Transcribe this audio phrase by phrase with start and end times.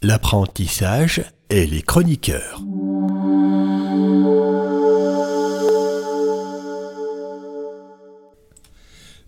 [0.00, 2.62] L'apprentissage et les chroniqueurs.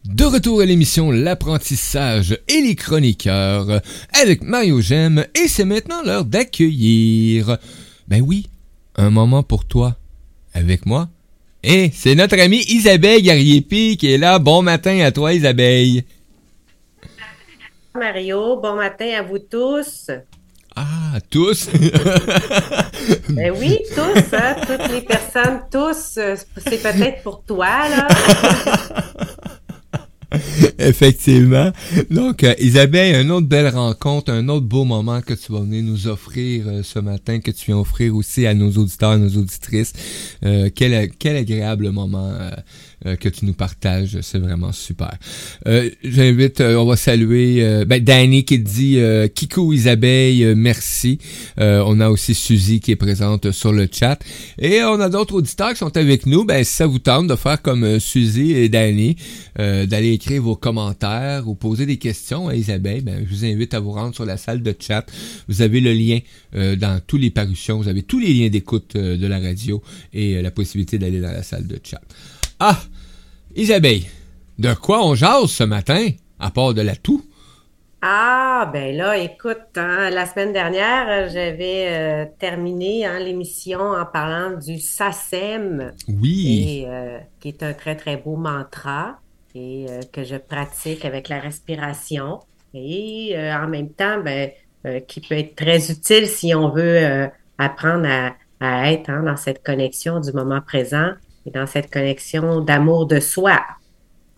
[0.04, 3.80] De retour à l'émission L'apprentissage et les chroniqueurs
[4.12, 7.58] avec Mario Gem et c'est maintenant l'heure d'accueillir.
[8.06, 8.46] Ben oui,
[8.94, 9.96] un moment pour toi
[10.54, 11.08] avec moi.
[11.64, 14.38] Et c'est notre amie Isabelle Gariepi qui est là.
[14.38, 16.04] Bon matin à toi Isabelle.
[17.92, 20.12] Mario, bon matin à vous tous.
[20.76, 21.68] Ah, tous?
[23.30, 28.08] ben oui, tous, hein, toutes les personnes, tous, euh, c'est peut-être pour toi, là.
[30.78, 31.72] Effectivement.
[32.08, 35.82] Donc, euh, Isabelle, une autre belle rencontre, un autre beau moment que tu vas venir
[35.82, 39.92] nous offrir euh, ce matin, que tu viens offrir aussi à nos auditeurs, nos auditrices.
[40.40, 42.32] quel, quel agréable moment
[43.06, 44.18] euh, que tu nous partages.
[44.20, 45.10] C'est vraiment super.
[45.66, 48.98] Euh, J'invite, euh, on va saluer euh, ben, Danny qui dit
[49.34, 51.18] Kiko Isabelle, merci.
[51.58, 54.18] on a aussi Suzy qui est présente sur le chat.
[54.58, 56.44] Et on a d'autres auditeurs qui sont avec nous.
[56.44, 59.16] Ben, si ça vous tente de faire comme Suzy et Danny,
[59.56, 63.80] d'aller écrire vos commentaires ou poser des questions à Isabelle, ben, je vous invite à
[63.80, 65.06] vous rendre sur la salle de chat.
[65.48, 66.18] Vous avez le lien
[66.54, 67.78] dans tous les parutions.
[67.78, 69.82] Vous avez tous les liens d'écoute de la radio
[70.12, 72.00] et la possibilité d'aller dans la salle de chat.
[72.62, 72.76] Ah,
[73.56, 74.02] Isabelle,
[74.58, 77.24] de quoi on jase ce matin, à part de la toux?
[78.02, 84.58] Ah, ben là, écoute, hein, la semaine dernière, j'avais euh, terminé hein, l'émission en parlant
[84.58, 85.94] du SACEM.
[86.06, 86.84] Oui.
[86.86, 89.18] Euh, qui est un très, très beau mantra
[89.54, 92.40] et euh, que je pratique avec la respiration.
[92.74, 94.50] Et en même temps, ben,
[95.08, 98.06] qui peut être très utile si on veut apprendre
[98.60, 101.14] à, être hein, dans cette connexion du moment présent
[101.46, 103.60] et dans cette connexion d'amour de soi.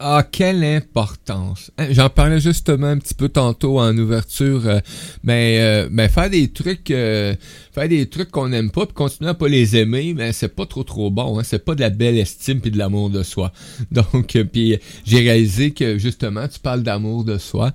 [0.04, 1.70] Ah, quelle importance.
[1.78, 4.66] Hein, j'en parlais justement un petit peu tantôt en ouverture.
[4.66, 4.80] Euh,
[5.22, 7.36] mais, euh, mais faire des trucs euh,
[7.72, 10.66] faire des trucs qu'on n'aime pas puis continuer à pas les aimer, mais c'est pas
[10.66, 11.38] trop trop bon.
[11.38, 13.52] Hein, c'est pas de la belle estime puis de l'amour de soi.
[13.92, 17.70] Donc, puis j'ai réalisé que justement, tu parles d'amour de soi.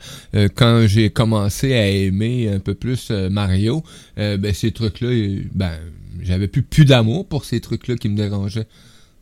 [0.55, 3.83] quand j'ai commencé à aimer un peu plus Mario,
[4.17, 5.11] ben ces trucs-là,
[5.53, 5.71] ben
[6.21, 8.67] j'avais plus plus d'amour pour ces trucs-là qui me dérangeaient.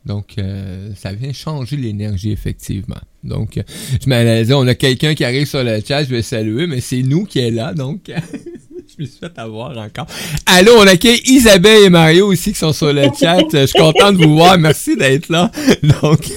[0.06, 3.00] Donc, euh, ça vient changer l'énergie, effectivement.
[3.24, 3.62] Donc, euh,
[4.00, 7.02] je me on a quelqu'un qui arrive sur le chat, je vais saluer, mais c'est
[7.02, 10.06] nous qui est là, donc je me suis fait avoir encore.
[10.46, 13.40] Allô, on accueille Isabelle et Mario aussi qui sont sur le chat.
[13.52, 15.50] Je suis content de vous voir, merci d'être là.
[15.82, 16.30] Donc...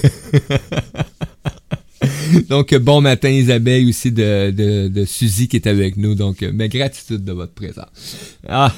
[2.80, 4.50] Bon matin Isabelle aussi de,
[4.88, 6.14] de, Suzy qui est avec nous.
[6.14, 7.86] Donc, mais gratitude de votre présence.
[8.48, 8.72] Ah,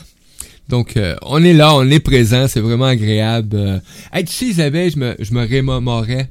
[0.72, 3.56] donc, euh, on est là, on est présent, c'est vraiment agréable.
[3.56, 3.78] Euh,
[4.20, 6.24] tu sais, Isabelle, je me, je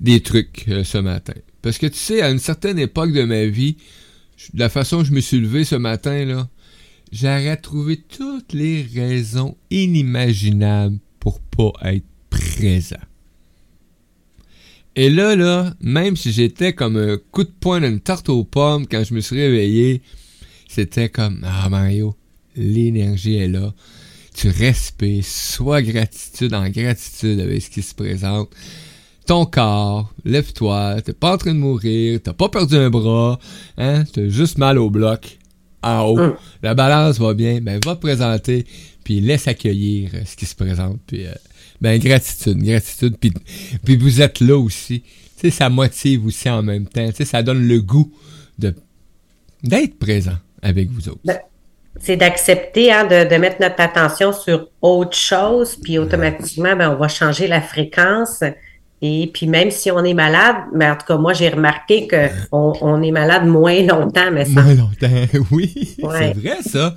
[0.00, 1.32] des trucs euh, ce matin.
[1.62, 3.78] Parce que tu sais, à une certaine époque de ma vie,
[4.52, 6.46] la façon dont je me suis levé ce matin, là,
[7.10, 12.96] j'aurais trouvé toutes les raisons inimaginables pour pas être présent.
[14.94, 18.86] Et là, là, même si j'étais comme un coup de poing d'une tarte aux pommes
[18.86, 20.02] quand je me suis réveillé,
[20.68, 22.14] c'était comme, ah Mario,
[22.60, 23.72] l'énergie est là.
[24.34, 28.50] Tu respires, sois gratitude en gratitude avec ce qui se présente.
[29.26, 33.38] Ton corps, lève-toi, t'es pas en train de mourir, t'as pas perdu un bras,
[33.76, 35.38] hein, t'as juste mal au bloc,
[35.82, 36.18] en haut.
[36.18, 36.36] Mm.
[36.62, 38.66] La balance va bien, ben va te présenter,
[39.04, 41.32] puis laisse accueillir euh, ce qui se présente, puis euh,
[41.80, 43.32] ben gratitude, gratitude, puis,
[43.84, 45.00] puis vous êtes là aussi.
[45.00, 45.10] Tu
[45.42, 48.12] sais, ça motive aussi en même temps, tu sais, ça donne le goût
[48.58, 48.74] de
[49.62, 51.20] d'être présent avec vous autres.
[51.24, 51.38] Ben,
[51.98, 56.96] c'est d'accepter hein, de, de, mettre notre attention sur autre chose, puis automatiquement, ben, on
[56.96, 58.42] va changer la fréquence.
[59.02, 62.06] Et puis même si on est malade, mais ben, en tout cas, moi, j'ai remarqué
[62.06, 64.62] qu'on on est malade moins longtemps, mais ça.
[64.62, 65.96] Moins longtemps, oui.
[65.98, 66.94] C'est vrai, ça.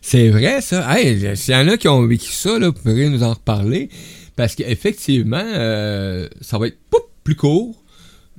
[0.00, 0.84] C'est vrai, ça.
[0.94, 3.88] Hey, s'il y en a qui ont vécu ça, là, vous pourriez nous en reparler.
[4.36, 6.78] Parce qu'effectivement, euh, ça va être
[7.22, 7.82] plus court.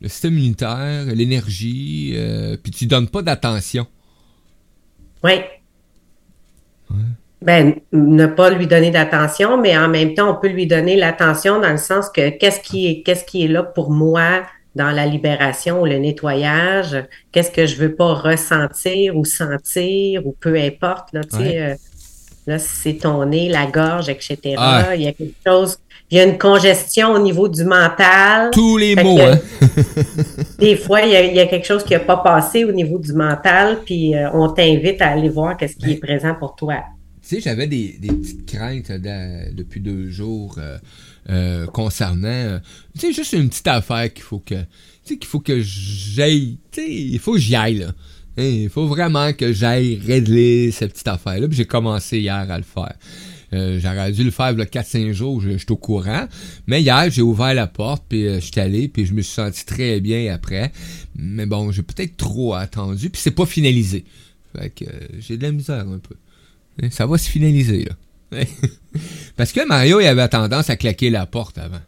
[0.01, 3.87] Le système immunitaire, l'énergie, euh, puis tu donnes pas d'attention.
[5.23, 5.39] Oui.
[7.41, 11.59] Ben, ne pas lui donner d'attention, mais en même temps, on peut lui donner l'attention
[11.59, 14.41] dans le sens que qu'est-ce qui est, qu'est-ce qui est là pour moi
[14.75, 16.97] dans la libération ou le nettoyage,
[17.31, 21.75] qu'est-ce que je veux pas ressentir ou sentir ou peu importe, là, tu sais, euh,
[22.47, 24.37] là, c'est ton nez, la gorge, etc.
[24.95, 25.77] Il y a quelque chose,
[26.15, 28.49] il y a une congestion au niveau du mental.
[28.53, 29.37] Tous les mots, hein?
[30.59, 33.81] des fois, il y, a, quelque chose qui n'a pas passé au niveau du mental,
[33.85, 36.75] puis euh, on t'invite à aller voir qu'est-ce qui est présent pour toi.
[37.21, 40.77] Tu sais, j'avais des, petites craintes depuis deux jours euh,
[41.29, 42.61] euh, concernant.
[42.93, 44.55] tu sais, juste une petite affaire qu'il faut que.
[44.55, 44.65] Tu
[45.03, 46.59] sais, qu'il faut que j'aille.
[46.71, 47.87] Tu sais, il faut que j'y aille, là.
[48.37, 51.45] Il faut vraiment que j'aille régler cette petite affaire-là.
[51.49, 52.95] Puis j'ai commencé hier à le faire.
[53.53, 56.27] Euh, J'aurais dû le faire a 4-5 jours, je, suis au courant.
[56.67, 59.33] Mais hier, j'ai ouvert la porte, puis euh, je suis allé, puis je me suis
[59.33, 60.71] senti très bien après.
[61.15, 64.05] Mais bon, j'ai peut-être trop attendu, puis c'est pas finalisé.
[64.55, 66.15] Fait que euh, j'ai de la misère un peu.
[66.81, 67.95] Hein, ça va se finaliser, là.
[69.37, 71.81] Parce que Mario, il avait tendance à claquer la porte avant.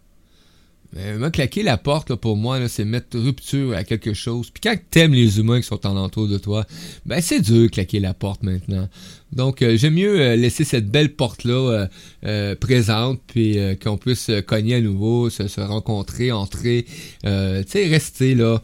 [0.96, 4.50] Moi, claquer la porte, là, pour moi, c'est mettre rupture à quelque chose.
[4.50, 6.66] Puis quand t'aimes les humains qui sont en entour de toi,
[7.06, 8.88] ben c'est dur claquer la porte maintenant.
[9.34, 11.88] Donc, euh, j'aime mieux euh, laisser cette belle porte-là
[12.26, 16.86] euh, présente, puis qu'on puisse cogner à nouveau, se, se rencontrer, entrer,
[17.24, 17.30] tu
[17.68, 18.62] sais, rester là.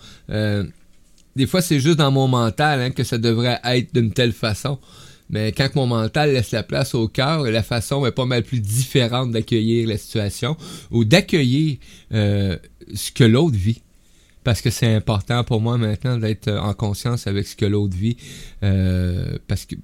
[1.36, 4.80] des fois, c'est juste dans mon mental hein, que ça devrait être d'une telle façon.
[5.30, 8.60] Mais quand mon mental laisse la place au cœur, la façon est pas mal plus
[8.60, 10.58] différente d'accueillir la situation
[10.92, 11.78] ou d'accueillir
[12.14, 12.58] euh,
[12.94, 13.82] ce que l'autre vit.
[14.44, 18.18] Parce que c'est important pour moi maintenant d'être en conscience avec ce que l'autre vit.
[18.64, 19.76] Euh, parce que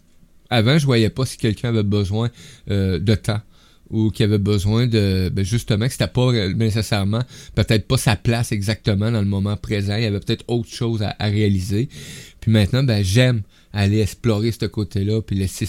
[0.50, 2.30] avant, je voyais pas si quelqu'un avait besoin
[2.70, 3.42] euh, de temps
[3.90, 7.24] ou qui avait besoin de ben justement que c'était pas nécessairement
[7.56, 11.02] peut-être pas sa place exactement dans le moment présent il y avait peut-être autre chose
[11.02, 11.90] à, à réaliser
[12.40, 13.42] puis maintenant ben j'aime
[13.74, 15.68] aller explorer ce côté-là, puis laisser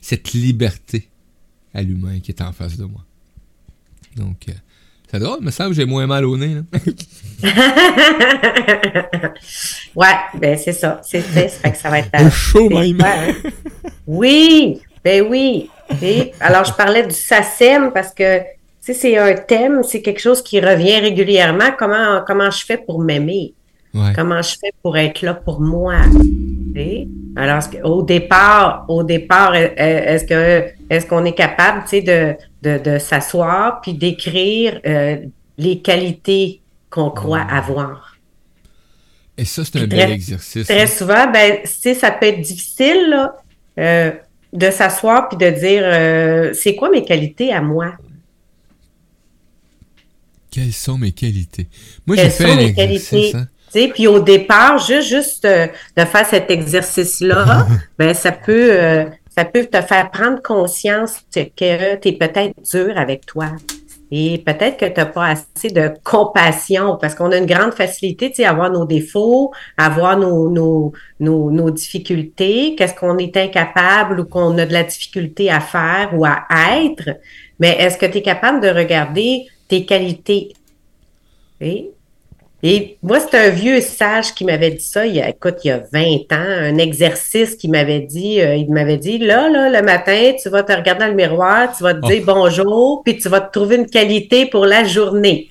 [0.00, 1.08] cette, liberté
[1.74, 3.04] à l'humain qui est en face de moi.
[4.16, 4.52] Donc, euh,
[5.10, 6.56] c'est drôle, me semble que j'ai moins mal au nez.
[9.94, 10.06] ouais,
[10.38, 11.00] ben c'est ça.
[11.02, 12.30] C'est ça que ça va être.
[12.30, 13.00] Chaud même.
[13.00, 13.34] Hein?
[14.06, 15.70] Oui, ben oui.
[16.40, 18.42] alors, je parlais du SACEM parce que
[18.80, 21.70] c'est un thème, c'est quelque chose qui revient régulièrement.
[21.78, 23.54] Comment, comment je fais pour m'aimer?
[24.14, 25.96] Comment je fais pour être là pour moi?
[27.36, 33.94] Alors, au départ, au départ, est-ce que est-ce qu'on est capable, de, de, s'asseoir puis
[33.94, 35.18] d'écrire euh,
[35.58, 36.60] les qualités
[36.90, 38.16] qu'on croit avoir?
[39.36, 40.66] Et ça, c'est un bel exercice.
[40.66, 40.86] Très hein.
[40.86, 43.30] souvent, ben, ça peut être difficile
[43.78, 44.12] euh,
[44.52, 47.92] de s'asseoir puis de dire euh, c'est quoi mes qualités à moi?
[50.50, 51.68] Quelles sont mes qualités?
[52.06, 53.34] Moi, j'ai fait un exercice.
[53.34, 53.46] Hein.
[53.72, 55.66] Puis au départ, juste, juste euh,
[55.96, 57.66] de faire cet exercice-là,
[57.98, 62.96] ben ça peut, euh, ça peut te faire prendre conscience que tu es peut-être dur
[62.96, 63.46] avec toi.
[64.10, 68.32] Et peut-être que tu n'as pas assez de compassion parce qu'on a une grande facilité
[68.44, 74.20] à avoir nos défauts, à voir nos, nos, nos, nos difficultés, qu'est-ce qu'on est incapable
[74.20, 76.46] ou qu'on a de la difficulté à faire ou à
[76.82, 77.18] être.
[77.60, 80.54] Mais est-ce que tu es capable de regarder tes qualités?
[81.60, 81.90] Oui?
[82.62, 85.68] Et moi, c'est un vieux sage qui m'avait dit ça, il y a, écoute, il
[85.68, 86.00] y a 20
[86.32, 90.48] ans, un exercice qui m'avait dit, euh, il m'avait dit, là, là, le matin, tu
[90.48, 92.34] vas te regarder dans le miroir, tu vas te dire oh.
[92.34, 95.50] bonjour, puis tu vas te trouver une qualité pour la journée.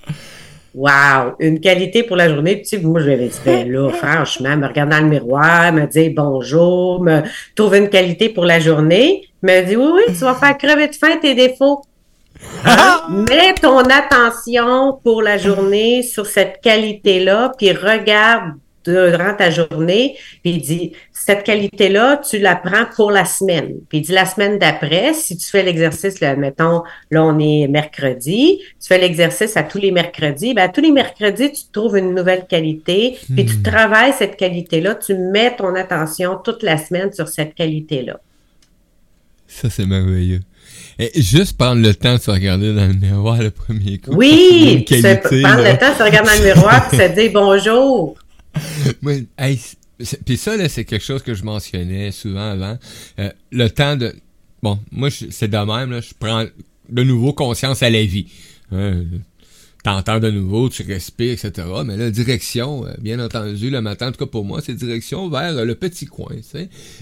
[0.75, 2.57] Wow, une qualité pour la journée.
[2.57, 6.12] Puis, moi, je l'avais dit, ben là, franchement, me regarder dans le miroir, me dire
[6.13, 7.21] bonjour, me
[7.56, 9.24] trouver une qualité pour la journée.
[9.42, 11.81] M'a dit, oui, oui, tu vas faire crever de faim tes défauts.
[13.10, 18.54] Mets ton attention pour la journée sur cette qualité-là, puis regarde
[18.88, 23.75] durant ta journée, puis dis, cette qualité-là, tu la prends pour la semaine.
[23.89, 28.60] Puis dis la semaine d'après, si tu fais l'exercice, là, mettons, là, on est mercredi,
[28.80, 32.16] tu fais l'exercice à tous les mercredis, ben, à tous les mercredis, tu trouves une
[32.16, 33.63] nouvelle qualité, puis tu hmm.
[33.63, 38.20] travailles cette qualité-là, tu mets ton attention toute la semaine sur cette qualité-là.
[39.48, 40.41] Ça, c'est merveilleux.
[41.00, 44.12] Et juste prendre le temps de se regarder dans le miroir le premier coup.
[44.13, 48.18] Oui, qualité, prendre le temps de se regarder dans le miroir et se dire bonjour.
[50.25, 52.77] puis ça, là, c'est quelque chose que je mentionnais souvent avant.
[53.20, 54.16] Euh, le temps de...
[54.63, 56.46] Bon, moi, c'est de même, là, je prends
[56.89, 58.25] de nouveau conscience à la vie.
[58.72, 59.04] Hein,
[59.84, 61.67] t'entends de nouveau, tu respires, etc.
[61.86, 65.29] Mais la direction, euh, bien entendu, le matin, en tout cas pour moi, c'est direction
[65.29, 66.36] vers euh, le petit coin.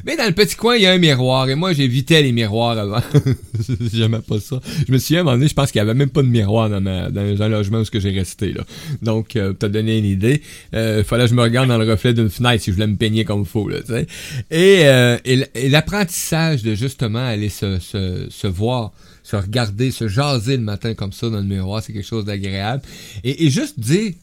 [0.06, 2.78] Mais dans le petit coin, il y a un miroir, et moi, j'évitais les miroirs
[2.78, 3.02] avant.
[3.94, 4.60] J'aimais pas ça.
[4.88, 6.28] Je me souviens, à un moment donné, je pense qu'il y avait même pas de
[6.28, 8.64] miroir dans, ma, dans un logement où j'ai resté, là.
[9.02, 10.42] Donc, euh, t'as donné une idée.
[10.74, 12.98] Euh, fallait que je me regarde dans le reflet d'une fenêtre si je voulais me
[12.98, 14.08] peigner comme faut, là, tu sais.
[14.52, 14.84] Et,
[15.26, 18.92] et, l'apprentissage de justement aller se, se, se voir
[19.26, 22.84] se regarder, se jaser le matin comme ça dans le miroir, c'est quelque chose d'agréable.
[23.24, 24.14] Et, juste dire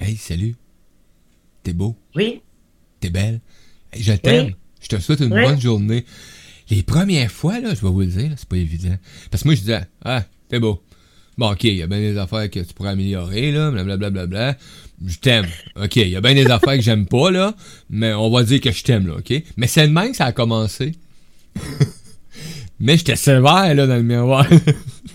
[0.00, 0.56] Hey, salut,
[1.62, 1.94] t'es beau.
[2.16, 2.40] Oui.
[2.98, 3.40] T'es belle.
[3.96, 4.54] je t'aime.
[4.80, 6.04] Je te souhaite une bonne journée.
[6.70, 8.96] Les premières fois, là, je vais vous le dire, c'est pas évident.
[9.30, 10.82] Parce que moi, je disais Ah, t'es beau.
[11.38, 14.10] Bon, ok, il y a bien des affaires que tu pourrais améliorer, là, blablabla.
[14.10, 14.58] Bla, bla, bla,
[15.06, 15.46] je t'aime.
[15.76, 17.54] OK, il y a bien des affaires que j'aime pas, là,
[17.90, 19.32] mais on va dire que je t'aime, là, OK?
[19.56, 20.96] Mais c'est le même que ça a commencé.
[22.82, 24.44] Mais j'étais sévère, là, dans le miroir.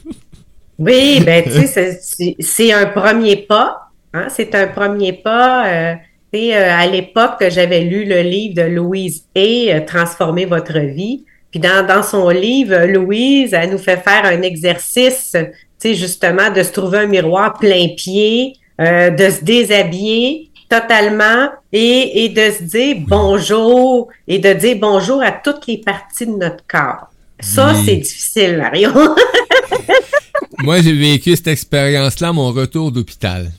[0.79, 1.99] oui, ben, tu sais,
[2.39, 3.89] c'est un premier pas.
[4.13, 4.27] Hein?
[4.29, 5.67] C'est un premier pas.
[5.67, 5.95] Euh,
[6.31, 11.25] Et à l'époque, j'avais lu le livre de Louise A, Transformer votre vie.
[11.51, 16.49] Puis dans, dans son livre, Louise, elle nous fait faire un exercice, tu sais, justement,
[16.49, 22.51] de se trouver un miroir plein pied, euh, de se déshabiller totalement et, et de
[22.51, 27.09] se dire bonjour et de dire bonjour à toutes les parties de notre corps.
[27.39, 28.89] Ça, c'est difficile, Mario.
[30.59, 33.51] Moi, j'ai vécu cette expérience-là, mon retour d'hôpital.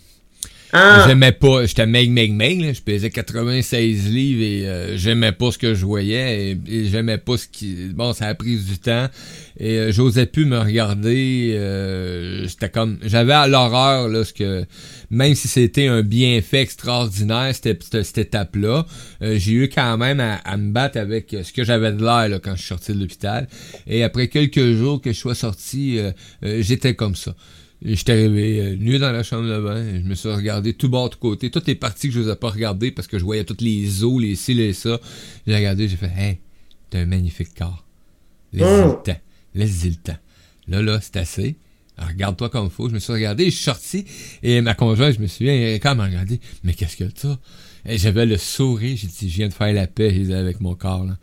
[0.73, 1.05] Ah.
[1.07, 5.57] J'aimais pas, j'étais meg, meg, meg, je pesais 96 livres et euh, j'aimais pas ce
[5.57, 7.89] que je voyais et, j'aimais pas ce qui...
[7.95, 9.09] Bon, ça a pris du temps
[9.59, 11.55] et euh, j'osais plus me regarder.
[11.55, 12.99] Euh, c'était comme...
[13.03, 14.67] J'avais à l'horreur, là, ce que...
[15.11, 18.85] Même si c'était un bienfait extraordinaire, cette, cette étape-là,
[19.23, 22.59] j'ai eu quand même à, me battre avec ce que j'avais de l'air quand je
[22.59, 23.49] suis sorti de l'hôpital.
[23.87, 25.99] Et après quelques jours que je sois sorti,
[26.43, 27.35] j'étais comme ça.
[27.81, 31.09] J'étais arrivé euh, nu dans la chambre de bain, je me suis regardé tout bas,
[31.09, 33.61] tout côté, toutes les parties que je n'osais pas regarder parce que je voyais toutes
[33.61, 34.99] les os, les cils et ça.
[35.47, 36.39] J'ai regardé, j'ai fait Hey,
[36.91, 37.85] t'as un magnifique corps.
[38.53, 39.21] Laisse-y le temps.
[39.55, 40.17] Laisse-y le temps.
[40.67, 41.57] Là, là, c'est assez.
[41.99, 42.89] Regarde-toi comme faut.
[42.89, 44.05] Je me suis regardé, je suis sorti
[44.43, 46.41] et ma conjointe, je me souviens, elle quand même regardé.
[46.65, 47.39] Mais qu'est-ce que ça?
[47.87, 51.05] J'avais le sourire, j'ai dit, je viens de faire la paix avec mon corps.
[51.05, 51.17] Là.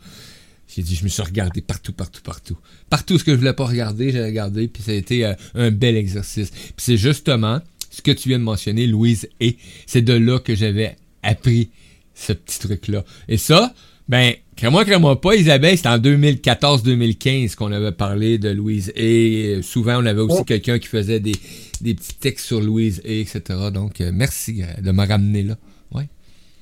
[0.76, 2.58] J'ai dit, je me suis regardé partout, partout, partout.
[2.90, 5.70] Partout ce que je voulais pas regarder, j'ai regardé, puis ça a été euh, un
[5.70, 6.50] bel exercice.
[6.50, 9.56] Puis c'est justement ce que tu viens de mentionner, Louise, et
[9.86, 11.70] c'est de là que j'avais appris
[12.14, 13.06] ce petit truc-là.
[13.26, 13.72] Et ça,
[14.06, 20.02] ben, crée-moi, crée-moi pas, Isabelle, c'est en 2014-2015 qu'on avait parlé de Louise et souvent
[20.02, 20.44] on avait aussi oh.
[20.44, 21.36] quelqu'un qui faisait des,
[21.80, 23.40] des petits textes sur Louise et etc.
[23.72, 25.56] Donc, euh, merci euh, de me ramener là.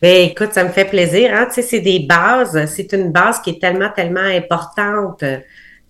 [0.05, 1.31] Ben, écoute, ça me fait plaisir.
[1.33, 1.47] Hein?
[1.47, 2.67] Tu sais, c'est des bases.
[2.67, 5.23] C'est une base qui est tellement, tellement importante.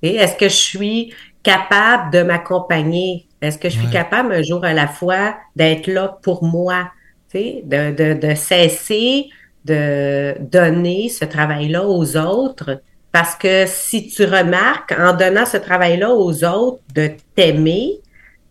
[0.02, 3.26] Et est-ce que je suis capable de m'accompagner?
[3.42, 6.92] Est-ce que je suis capable un jour à la fois d'être là pour moi?
[7.28, 9.30] Tu sais, de, de, de cesser
[9.64, 12.82] de donner ce travail-là aux autres?
[13.10, 17.94] Parce que si tu remarques, en donnant ce travail-là aux autres, de t'aimer,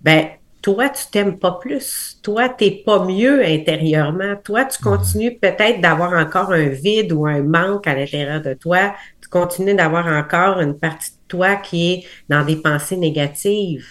[0.01, 0.25] ben,
[0.63, 2.17] toi, tu t'aimes pas plus.
[2.23, 4.35] Toi, tu n'es pas mieux intérieurement.
[4.45, 8.95] Toi, tu continues peut-être d'avoir encore un vide ou un manque à l'intérieur de toi.
[9.21, 13.85] Tu continues d'avoir encore une partie de toi qui est dans des pensées négatives.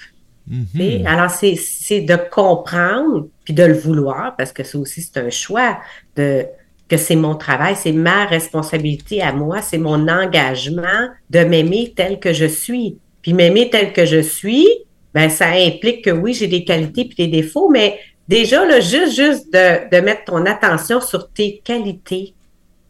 [0.51, 1.07] Mm-hmm.
[1.07, 5.79] Alors, c'est de comprendre, puis de le vouloir, parce que ça aussi, c'est un choix
[6.17, 6.47] de
[6.89, 12.19] que c'est mon travail, c'est ma responsabilité à moi, c'est mon engagement de m'aimer tel
[12.19, 12.99] que je suis.
[13.21, 14.67] Puis m'aimer tel que je suis,
[15.15, 19.17] ben ça implique que oui, j'ai des qualités puis des défauts, mais déjà, là, juste,
[19.17, 22.35] juste de, de mettre ton attention sur tes qualités,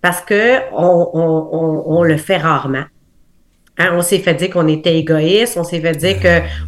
[0.01, 2.85] parce que on, on, on, le fait rarement.
[3.79, 6.17] Hein, on s'est fait dire qu'on était égoïste, on s'est fait dire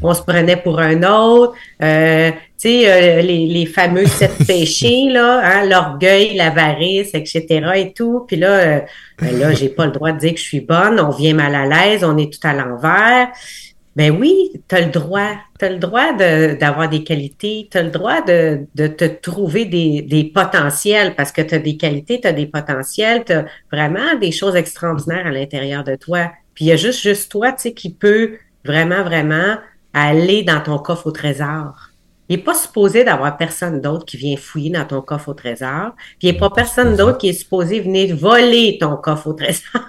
[0.00, 1.54] qu'on se prenait pour un autre.
[1.82, 7.46] Euh, tu sais, euh, les, les fameux sept péchés, là, hein, l'orgueil, l'avarice, etc.
[7.76, 8.24] et tout.
[8.26, 8.80] Puis là, euh,
[9.20, 11.54] ben là, j'ai pas le droit de dire que je suis bonne, on vient mal
[11.54, 13.28] à l'aise, on est tout à l'envers.
[13.96, 15.30] Ben oui, tu as le droit.
[15.58, 17.68] Tu as le droit d'avoir des qualités.
[17.70, 21.60] Tu as le droit de, de te trouver des, des, potentiels parce que tu as
[21.60, 25.94] des qualités, tu as des potentiels, tu as vraiment des choses extraordinaires à l'intérieur de
[25.94, 26.32] toi.
[26.54, 28.32] Puis il y a juste, juste toi, tu sais, qui peut
[28.64, 29.56] vraiment, vraiment
[29.92, 31.90] aller dans ton coffre au trésor.
[32.28, 35.92] Il n'est pas supposé d'avoir personne d'autre qui vient fouiller dans ton coffre au trésor.
[36.18, 39.34] Puis il n'y a pas personne d'autre qui est supposé venir voler ton coffre au
[39.34, 39.82] trésor.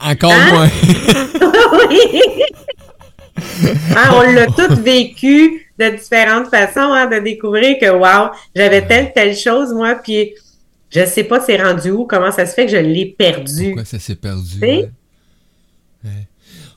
[0.00, 0.50] Encore hein?
[0.50, 0.68] moins.
[1.88, 2.22] oui.
[3.94, 9.12] Hein, on l'a tout vécu de différentes façons, hein, de découvrir que, wow, j'avais telle,
[9.12, 10.32] telle chose, moi, puis
[10.90, 13.66] je sais pas c'est rendu où, comment ça se fait que je l'ai perdu.
[13.66, 14.60] Pourquoi ça s'est perdu?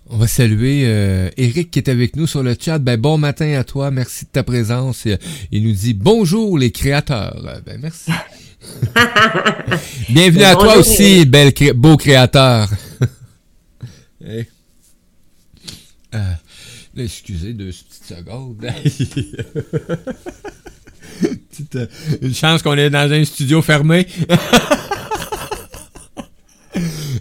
[0.07, 2.77] On va saluer euh, Eric qui est avec nous sur le chat.
[2.77, 5.07] Ben, bon matin à toi, merci de ta présence.
[5.51, 7.41] Il nous dit bonjour les créateurs.
[7.65, 8.11] Ben, merci.
[10.09, 12.69] Bienvenue à toi aussi, bel beau créateur.
[14.23, 14.43] Euh,
[16.97, 18.65] excusez deux petites secondes.
[21.75, 21.87] Euh,
[22.21, 24.05] une chance qu'on est dans un studio fermé.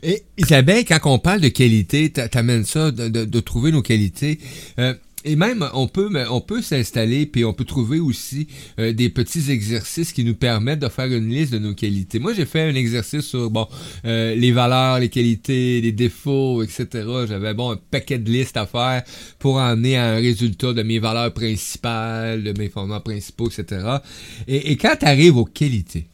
[0.02, 4.40] Et Isabelle, quand on parle de qualité, t'amènes ça, de, de, trouver nos qualités.
[4.80, 8.46] Euh, et même, on peut, on peut s'installer, puis on peut trouver aussi
[8.78, 12.18] euh, des petits exercices qui nous permettent de faire une liste de nos qualités.
[12.18, 13.66] Moi, j'ai fait un exercice sur bon
[14.04, 17.06] euh, les valeurs, les qualités, les défauts, etc.
[17.26, 19.02] J'avais bon un paquet de listes à faire
[19.38, 23.98] pour amener à un résultat de mes valeurs principales, de mes fondements principaux, etc.
[24.46, 26.06] Et, et quand tu arrives aux qualités,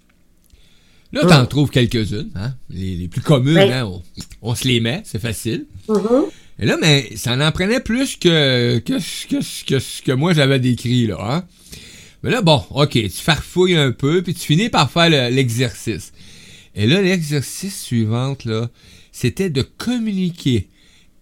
[1.12, 2.54] Là, t'en trouves quelques-unes, hein?
[2.68, 3.90] les, plus communes, hein?
[4.42, 5.66] on, se les met, c'est facile.
[5.88, 6.24] Mm-hmm.
[6.60, 8.98] Et là, mais ça en prenait plus que, que,
[9.28, 11.16] que, que que moi j'avais décrit, là.
[11.18, 11.44] Hein?
[12.22, 16.12] Mais là, bon, ok, tu farfouilles un peu, puis tu finis par faire l'exercice.
[16.74, 18.68] Et là, l'exercice suivant, là,
[19.10, 20.68] c'était de communiquer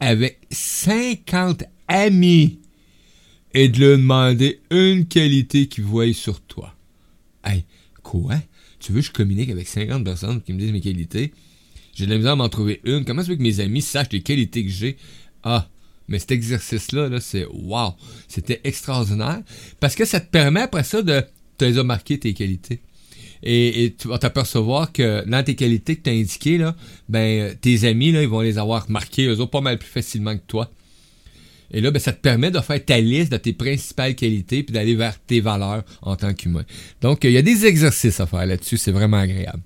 [0.00, 2.58] avec 50 amis
[3.54, 6.74] et de leur demander une qualité qu'ils voient sur toi.
[7.44, 7.64] Hey,
[8.02, 8.34] quoi?
[8.80, 11.32] Tu veux que je communique avec 50 personnes qui me disent mes qualités?
[11.94, 13.04] J'ai de la misère à m'en trouver une.
[13.04, 14.96] Comment ça fait que mes amis sachent les qualités que j'ai?
[15.42, 15.68] Ah,
[16.08, 17.94] mais cet exercice-là, -là, c'est wow!
[18.28, 19.42] C'était extraordinaire.
[19.80, 21.22] Parce que ça te permet après ça de
[21.58, 22.80] te les marquer tes qualités.
[23.42, 26.74] Et, tu vas t'apercevoir que dans tes qualités que tu as indiquées, là,
[27.08, 30.36] ben, tes amis, là, ils vont les avoir marquées, eux autres, pas mal plus facilement
[30.36, 30.70] que toi.
[31.70, 34.72] Et là, ben, ça te permet de faire ta liste de tes principales qualités puis
[34.72, 36.64] d'aller vers tes valeurs en tant qu'humain.
[37.00, 38.76] Donc, il y a des exercices à faire là-dessus.
[38.76, 39.60] C'est vraiment agréable.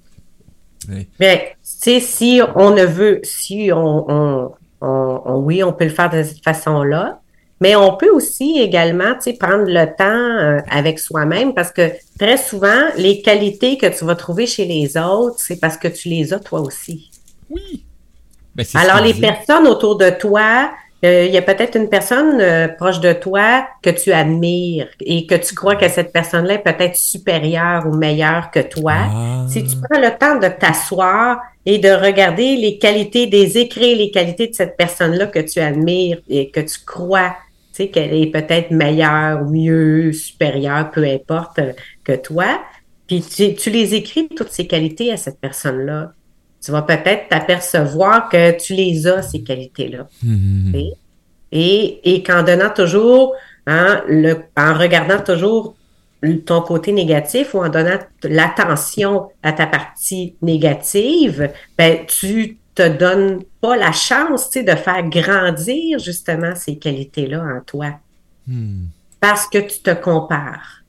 [1.20, 4.52] Mais, tu sais, si on ne veut, si on,
[4.82, 7.20] oui, on peut le faire de cette façon-là,
[7.60, 11.92] mais on peut aussi également, tu sais, prendre le temps euh, avec soi-même parce que
[12.18, 16.08] très souvent, les qualités que tu vas trouver chez les autres, c'est parce que tu
[16.08, 17.10] les as toi aussi.
[17.48, 17.84] Oui.
[18.56, 20.72] Ben, Alors, les personnes autour de toi,
[21.04, 25.26] euh, il y a peut-être une personne euh, proche de toi que tu admires et
[25.26, 28.94] que tu crois que cette personne-là est peut-être supérieure ou meilleure que toi.
[28.96, 29.44] Ah.
[29.48, 34.12] Si tu prends le temps de t'asseoir et de regarder les qualités, des écrits, les
[34.12, 37.34] qualités de cette personne-là que tu admires et que tu crois
[37.72, 41.72] tu sais, qu'elle est peut-être meilleure, mieux, supérieure, peu importe euh,
[42.04, 42.60] que toi.
[43.06, 46.12] Puis tu, tu les écris toutes ces qualités à cette personne-là
[46.64, 50.06] tu vas peut-être t'apercevoir que tu les as, ces qualités-là.
[50.24, 50.92] Mm-hmm.
[51.52, 53.34] Et, et qu'en donnant toujours,
[53.66, 55.74] hein, le, en regardant toujours
[56.46, 63.42] ton côté négatif ou en donnant l'attention à ta partie négative, ben, tu te donnes
[63.60, 67.94] pas la chance de faire grandir justement ces qualités-là en toi.
[68.46, 68.84] Mm.
[69.20, 70.82] Parce que tu te compares.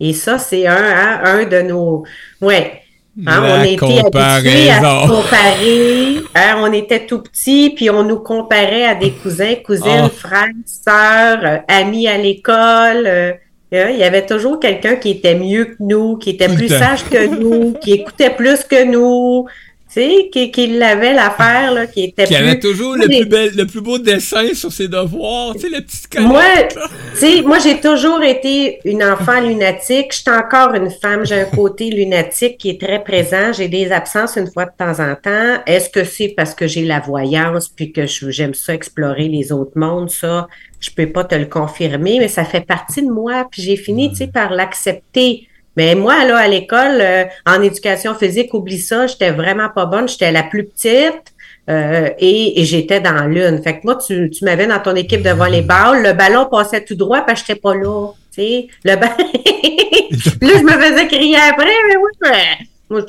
[0.00, 2.04] Et ça, c'est un, hein, un de nos.
[2.40, 2.79] Ouais.
[3.26, 6.20] Hein, on était habitués à comparer.
[6.34, 10.08] Hein, on était tout petits, puis on nous comparait à des cousins, cousines, oh.
[10.08, 13.06] frères, sœurs, euh, amis à l'école.
[13.06, 13.32] Euh,
[13.72, 17.04] hein, il y avait toujours quelqu'un qui était mieux que nous, qui était plus sage
[17.04, 19.46] que nous, qui écoutait plus que nous,
[19.92, 23.56] tu sais, qui, qui l'avait l'affaire, là, qui était qui avait toujours le plus, bel,
[23.56, 26.78] le plus beau dessin sur ses devoirs, tu sais, la petite Moi, tu
[27.14, 30.12] sais, moi, j'ai toujours été une enfant lunatique.
[30.12, 31.26] Je suis encore une femme.
[31.26, 33.52] J'ai un côté lunatique qui est très présent.
[33.52, 35.60] J'ai des absences une fois de temps en temps.
[35.66, 39.76] Est-ce que c'est parce que j'ai la voyance puis que j'aime ça explorer les autres
[39.76, 40.10] mondes?
[40.10, 40.46] Ça,
[40.78, 43.48] je peux pas te le confirmer, mais ça fait partie de moi.
[43.50, 48.14] Puis j'ai fini, tu sais, par l'accepter mais moi, là, à l'école, euh, en éducation
[48.14, 51.32] physique, oublie ça, j'étais vraiment pas bonne, j'étais la plus petite.
[51.68, 53.62] Euh, et, j'étais dans l'une.
[53.62, 56.96] Fait que moi, tu, tu m'avais dans ton équipe de volleyball, le ballon passait tout
[56.96, 58.08] droit parce que j'étais pas là.
[58.34, 59.14] Tu sais, le ballon.
[60.42, 63.02] là, je me faisais crier après, mais oui, mais moi,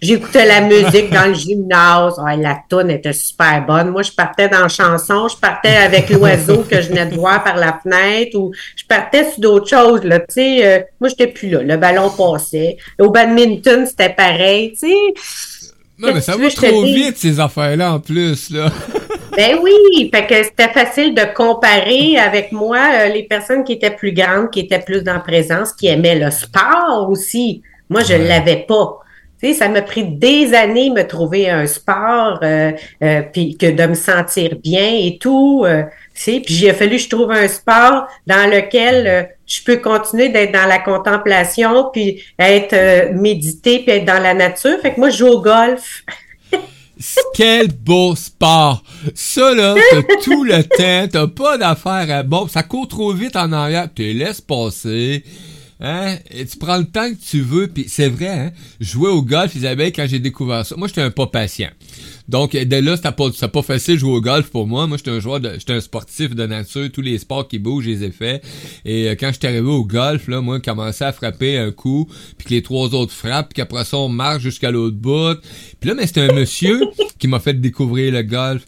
[0.00, 2.14] j'écoutais la musique dans le gymnase.
[2.38, 3.90] la toune était super bonne.
[3.90, 7.56] Moi, je partais dans chanson, je partais avec l'oiseau que je venais de voir par
[7.56, 10.04] la fenêtre ou je partais sur d'autres choses.
[10.04, 11.62] Là, tu sais, euh, moi, j'étais plus là.
[11.62, 12.78] Le ballon passait.
[12.98, 14.72] Au badminton, c'était pareil.
[14.72, 15.74] Tu sais.
[15.98, 18.72] Non, mais ça va trop vite, ces affaires-là, en plus, là.
[19.36, 23.90] ben oui, fait que c'était facile de comparer avec moi euh, les personnes qui étaient
[23.90, 27.60] plus grandes, qui étaient plus dans présence, qui aimaient le sport aussi.
[27.90, 28.98] Moi, je ne l'avais pas.
[29.42, 32.72] Tu sais, ça m'a pris des années me trouver un sport, euh,
[33.02, 35.64] euh, puis que de me sentir bien et tout.
[35.66, 35.82] Euh,
[36.14, 39.76] tu sais, puis a fallu que je trouve un sport dans lequel euh, je peux
[39.76, 44.80] continuer d'être dans la contemplation, puis être médité, puis être dans la nature.
[44.80, 46.02] Fait que moi, je joue au golf.
[47.34, 48.82] Quel beau sport!
[49.14, 52.22] Ça, là, t'as tout le temps, t'as pas d'affaires à...
[52.22, 55.22] Bon, ça court trop vite en arrière, tu laisses passer.
[55.80, 56.16] Hein?
[56.30, 58.52] Et tu prends le temps que tu veux, puis c'est vrai, hein?
[58.80, 61.68] Jouer au golf, Isabelle, quand j'ai découvert ça, moi j'étais un pas patient.
[62.28, 64.86] Donc de là, c'était pas, pas facile jouer au golf pour moi.
[64.86, 67.90] Moi, j'étais un joueur j'étais un sportif de nature, tous les sports qui bougent, je
[67.90, 68.44] les ai faits.
[68.84, 72.08] Et euh, quand j'étais arrivé au golf, là, moi, commençais à frapper un coup,
[72.38, 75.38] puis que les trois autres frappent, puis qu'après ça, on marche jusqu'à l'autre bout.
[75.78, 76.80] Puis là, mais c'était un monsieur
[77.18, 78.64] qui m'a fait découvrir le golf.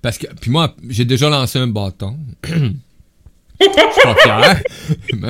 [0.00, 2.16] Parce que, puis moi, j'ai déjà lancé un bâton.
[3.60, 4.62] Je suis pas fier.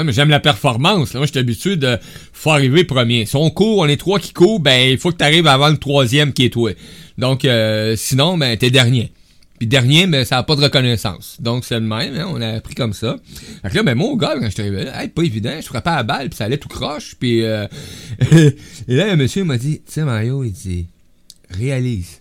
[0.12, 1.14] J'aime la performance.
[1.14, 1.98] Moi, je suis habitué de
[2.32, 3.26] faut arriver premier.
[3.26, 5.68] Si on court, on est trois qui courent, ben il faut que tu arrives avant
[5.68, 6.72] le troisième qui est toi.
[7.16, 9.12] Donc euh, sinon, ben t'es dernier.
[9.58, 11.36] Puis dernier, ben ça n'a pas de reconnaissance.
[11.40, 13.16] Donc c'est le même, hein, on a appris comme ça.
[13.62, 15.90] Fait que là, ben mon gars, quand je suis arrivé là, pas évident, je frappais
[15.90, 17.16] à la balle, puis ça allait tout croche.
[17.18, 17.66] Puis euh,
[18.30, 18.54] et
[18.94, 20.86] là, un monsieur m'a dit, tu sais Mario, il dit,
[21.50, 22.20] réalise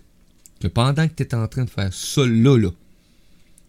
[0.60, 2.70] que pendant que tu es en train de faire ça là, là,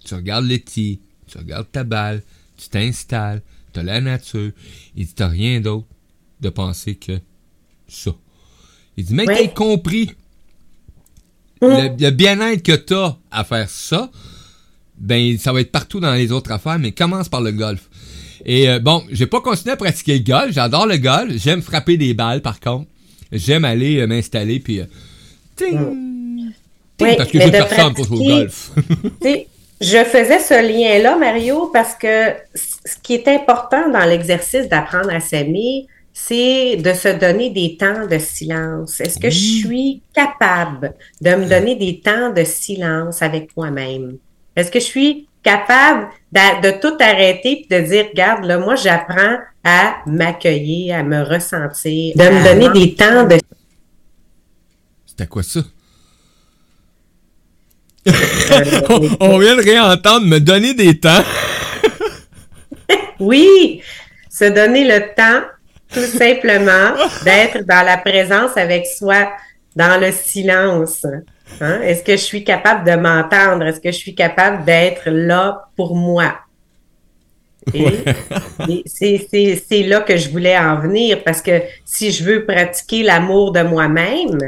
[0.04, 1.00] tu regardes les petits,
[1.30, 2.22] tu regardes ta balle,
[2.58, 4.52] tu t'installes, tu t'as la nature.
[4.96, 5.88] Il dit, t'as rien d'autre
[6.42, 7.20] de penser que
[7.88, 8.12] ça.
[8.98, 9.36] Il dit, même Oui.
[9.38, 10.12] t'as compris
[11.62, 14.10] le, le bien-être que t'as à faire ça,
[14.98, 17.90] ben ça va être partout dans les autres affaires, mais commence par le golf.
[18.46, 21.98] Et euh, bon, j'ai pas continué à pratiquer le golf, j'adore le golf, j'aime frapper
[21.98, 22.88] des balles par contre.
[23.32, 24.86] J'aime aller euh, m'installer puis euh,
[25.56, 26.52] ting, ting,
[27.02, 28.72] Oui, parce que mais j'ai personne pour jouer au golf.
[29.82, 35.22] Je faisais ce lien-là, Mario, parce que ce qui est important dans l'exercice d'apprendre à
[35.22, 39.00] s'aimer, c'est de se donner des temps de silence.
[39.00, 44.18] Est-ce que je suis capable de me donner des temps de silence avec moi-même?
[44.56, 48.76] Est-ce que je suis capable de, de tout arrêter et de dire, regarde, là, moi,
[48.76, 53.38] j'apprends à m'accueillir, à me ressentir, de me donner des temps de
[55.06, 55.62] C'était quoi ça?
[58.08, 61.24] On, on vient de réentendre me donner des temps.
[63.20, 63.82] Oui,
[64.30, 65.46] se donner le temps,
[65.94, 69.30] tout simplement, d'être dans la présence avec soi,
[69.76, 71.06] dans le silence.
[71.62, 71.82] Hein?
[71.82, 73.66] Est-ce que je suis capable de m'entendre?
[73.66, 76.36] Est-ce que je suis capable d'être là pour moi?
[78.86, 83.62] C'est là que je voulais en venir parce que si je veux pratiquer l'amour de
[83.62, 84.40] moi-même,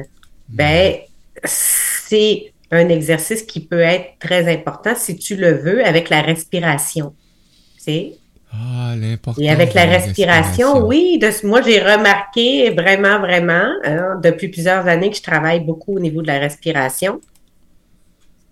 [0.47, 0.95] ben,
[1.43, 7.13] c'est un exercice qui peut être très important si tu le veux avec la respiration.
[7.75, 8.13] Tu sais?
[8.53, 9.41] Ah, l'important.
[9.41, 15.09] Et avec la respiration, oui, de, moi j'ai remarqué vraiment, vraiment, hein, depuis plusieurs années
[15.09, 17.21] que je travaille beaucoup au niveau de la respiration,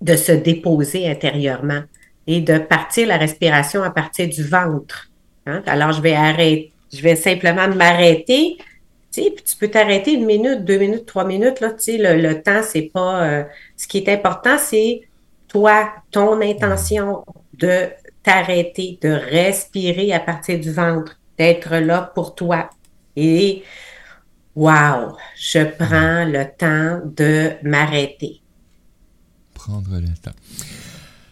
[0.01, 1.81] de se déposer intérieurement
[2.27, 5.09] et de partir la respiration à partir du ventre.
[5.45, 5.61] hein.
[5.65, 8.57] Alors je vais arrêter, je vais simplement m'arrêter.
[9.11, 11.59] Puis tu peux t'arrêter une minute, deux minutes, trois minutes.
[11.61, 13.23] Là, le, le temps, c'est pas.
[13.25, 13.43] euh,
[13.75, 15.01] ce qui est important, c'est
[15.47, 17.25] toi, ton intention
[17.57, 17.87] de
[18.23, 22.69] t'arrêter, de respirer à partir du ventre, d'être là pour toi.
[23.15, 23.63] Et
[24.55, 28.41] wow, je prends le temps de m'arrêter.
[29.55, 30.35] Prendre le temps.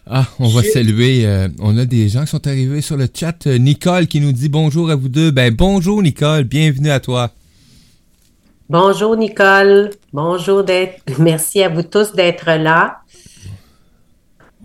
[0.06, 1.26] Ah, on va Je- saluer.
[1.26, 3.46] euh, on a des gens qui sont arrivés sur le chat.
[3.46, 5.30] Euh, Nicole qui nous dit bonjour à vous deux.
[5.30, 7.30] Ben bonjour Nicole, bienvenue à toi.
[8.68, 12.98] Bonjour Nicole, bonjour d'être, merci à vous tous d'être là.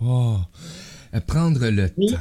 [0.02, 0.36] Oh,
[1.14, 2.08] euh, prendre le Oui.
[2.10, 2.18] temps.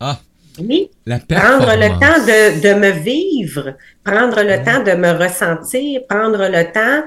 [0.00, 0.18] Ah,
[0.58, 6.02] Oui, la prendre le temps de, de me vivre, prendre le temps de me ressentir,
[6.06, 7.02] prendre le temps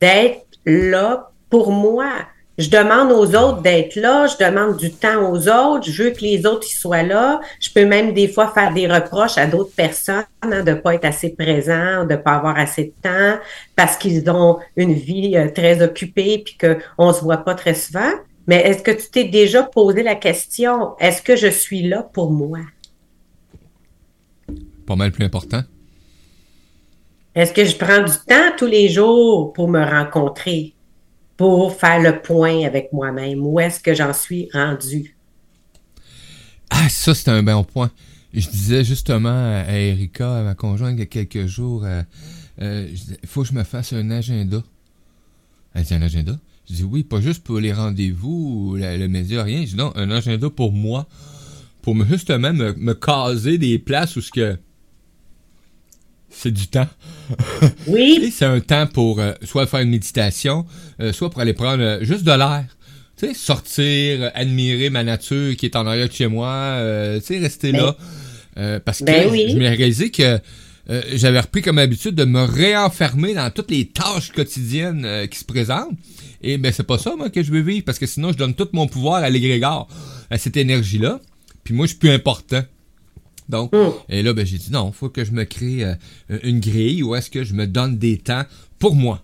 [0.00, 2.12] d'être là pour moi.
[2.60, 6.20] Je demande aux autres d'être là, je demande du temps aux autres, je veux que
[6.20, 7.40] les autres y soient là.
[7.58, 11.06] Je peux même des fois faire des reproches à d'autres personnes hein, de pas être
[11.06, 13.38] assez présents, de pas avoir assez de temps
[13.76, 18.10] parce qu'ils ont une vie euh, très occupée puis qu'on se voit pas très souvent.
[18.46, 22.30] Mais est-ce que tu t'es déjà posé la question, est-ce que je suis là pour
[22.30, 22.58] moi?
[24.86, 25.62] Pas mal plus important.
[27.34, 30.74] Est-ce que je prends du temps tous les jours pour me rencontrer,
[31.40, 33.46] pour faire le point avec moi-même?
[33.46, 35.16] Où est-ce que j'en suis rendu?
[36.68, 37.90] Ah, ça, c'est un bon point.
[38.34, 42.02] Je disais justement à Erika, à ma conjointe, il y a quelques jours, euh,
[42.60, 42.86] euh,
[43.24, 44.62] faut que je me fasse un agenda.
[45.72, 46.38] Elle un agenda?
[46.68, 49.62] Je dis oui, pas juste pour les rendez-vous le média, rien.
[49.62, 51.08] Je dis non, un agenda pour moi.
[51.80, 54.58] Pour me, justement me, me caser des places où ce que
[56.30, 56.88] c'est du temps.
[57.86, 60.64] Oui, c'est un temps pour euh, soit faire une méditation,
[61.00, 62.64] euh, soit pour aller prendre euh, juste de l'air.
[63.16, 67.26] Tu sais, sortir, admirer ma nature qui est en arrière de chez moi, euh, tu
[67.26, 67.96] sais, rester Ben- là.
[68.58, 69.46] Euh, parce que Ben je- oui.
[69.50, 70.38] je m'ai réalisé que
[70.88, 75.38] euh, j'avais repris comme habitude de me réenfermer dans toutes les tâches quotidiennes euh, qui
[75.38, 75.92] se présentent.
[76.42, 78.54] Et ben c'est pas ça moi que je veux vivre parce que sinon je donne
[78.54, 79.88] tout mon pouvoir à l'égrégore,
[80.30, 81.20] à cette énergie-là.
[81.62, 82.62] Puis moi je suis plus important.
[83.50, 83.90] Donc, Mm.
[84.08, 85.94] et là, ben, j'ai dit non, faut que je me crée euh,
[86.42, 88.44] une grille où est-ce que je me donne des temps
[88.78, 89.22] pour moi.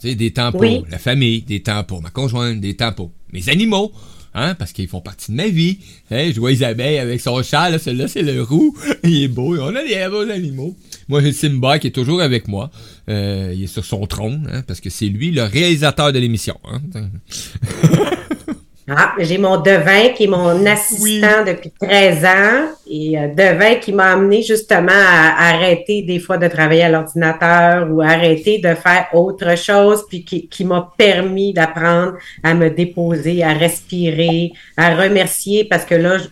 [0.00, 0.82] Tu sais, des temps pour Oui.
[0.90, 3.92] la famille, des temps pour ma conjointe, des temps pour mes animaux,
[4.34, 5.78] hein, parce qu'ils font partie de ma vie.
[6.10, 8.76] Hein, je vois Isabelle avec son chat, là, celui-là, c'est le roux.
[9.04, 9.56] Il est beau.
[9.58, 10.76] On a des beaux animaux.
[11.08, 12.70] Moi, j'ai Simba qui est toujours avec moi.
[13.10, 16.58] Euh, il est sur son trône, hein, parce que c'est lui le réalisateur de l'émission.
[16.64, 16.80] Hein.
[18.88, 23.92] ah, j'ai mon devin qui est mon assistant depuis 13 ans et euh, devin qui
[23.92, 29.06] m'a amené justement à arrêter des fois de travailler à l'ordinateur ou arrêter de faire
[29.14, 35.64] autre chose puis qui, qui m'a permis d'apprendre à me déposer, à respirer, à remercier
[35.64, 36.24] parce que là, je-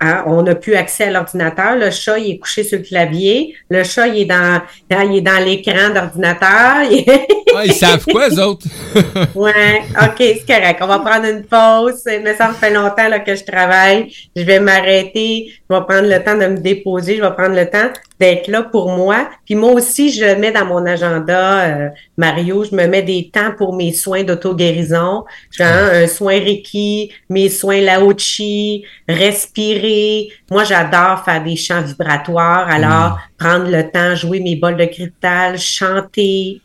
[0.00, 1.76] hein, on n'a plus accès à l'ordinateur.
[1.76, 3.54] Le chat, il est couché sur le clavier.
[3.68, 4.60] Le chat, il est dans,
[4.90, 6.88] il est dans l'écran d'ordinateur.
[7.52, 8.68] Ah, ils savent quoi, eux autres?
[9.34, 10.78] ouais, OK, c'est correct.
[10.80, 12.04] On va prendre une pause.
[12.06, 14.14] Mais ça me fait longtemps là, que je travaille.
[14.36, 15.52] Je vais m'arrêter.
[15.68, 17.16] Je vais prendre le temps de me déposer.
[17.16, 19.30] Je vais prendre le temps d'être là pour moi.
[19.46, 23.52] Puis moi aussi, je mets dans mon agenda, euh, Mario, je me mets des temps
[23.56, 25.24] pour mes soins d'auto-guérison.
[25.50, 30.28] Genre un soin Reiki, mes soins Laochi, respirer.
[30.50, 32.68] Moi, j'adore faire des chants vibratoires.
[32.68, 33.18] Alors, mm.
[33.38, 36.60] prendre le temps, jouer mes bols de cristal, chanter,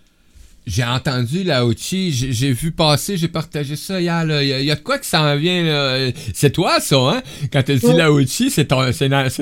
[0.66, 4.24] j'ai entendu la Ochi, j'ai vu passer, j'ai partagé ça hier.
[4.42, 6.12] Il y, a de quoi qui s'en vient.
[6.34, 7.24] C'est toi, ça, hein?
[7.54, 8.84] Quand tu dis la Ochi, c'est ton,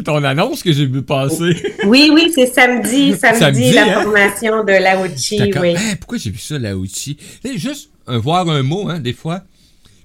[0.03, 1.55] ton annonce que j'ai vu passer.
[1.85, 4.03] Oui, oui, c'est samedi, samedi, la hein?
[4.03, 5.39] formation de la Ochi.
[5.61, 5.75] Oui.
[5.99, 7.17] pourquoi j'ai vu ça, la Ochi?
[7.55, 9.43] Juste voir un mot, hein, des fois.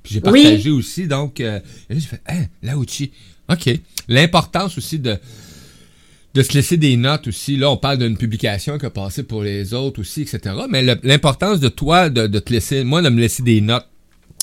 [0.02, 3.10] Puis j'ai partagé aussi, donc, euh, j'ai fait, hein, la Ochi.
[3.50, 3.70] OK.
[4.08, 5.18] L'importance aussi de
[6.34, 7.56] de se laisser des notes aussi.
[7.56, 10.54] Là, on parle d'une publication qui a passé pour les autres aussi, etc.
[10.68, 13.86] Mais l'importance de toi, de, te laisser, moi, de me laisser des notes,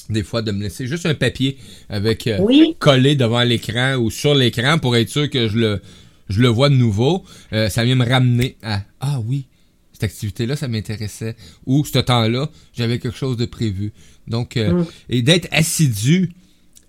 [0.10, 1.58] des fois, de me laisser juste un papier
[1.89, 2.38] avec euh,
[2.80, 5.82] collé devant l'écran ou sur l'écran pour être sûr que je le,
[6.30, 7.24] je le vois de nouveau.
[7.54, 9.45] Euh, ça vient me ramener à Ah oui,
[9.93, 11.36] cette activité-là, ça m'intéressait.
[11.65, 13.93] Ou ce temps-là, j'avais quelque chose de prévu.
[14.28, 14.86] Donc, euh, mm.
[15.10, 16.32] et d'être assidu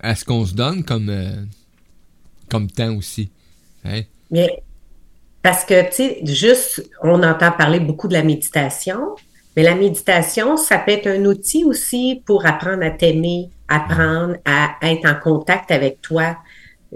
[0.01, 1.11] à ce qu'on se donne comme,
[2.51, 3.31] comme temps aussi.
[3.85, 4.03] Hein?
[4.31, 4.51] Mais
[5.47, 9.15] parce que, tu sais, juste, on entend parler beaucoup de la méditation,
[9.57, 14.71] mais la méditation, ça peut être un outil aussi pour apprendre à t'aimer, apprendre à
[14.83, 16.37] être en contact avec toi.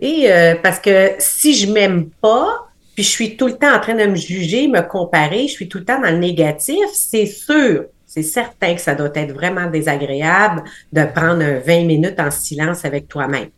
[0.00, 3.78] Et euh, parce que si je m'aime pas, puis je suis tout le temps en
[3.78, 7.26] train de me juger, me comparer, je suis tout le temps dans le négatif, c'est
[7.26, 12.84] sûr, c'est certain que ça doit être vraiment désagréable de prendre 20 minutes en silence
[12.84, 13.50] avec toi-même.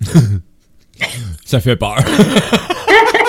[1.44, 1.98] ça fait peur.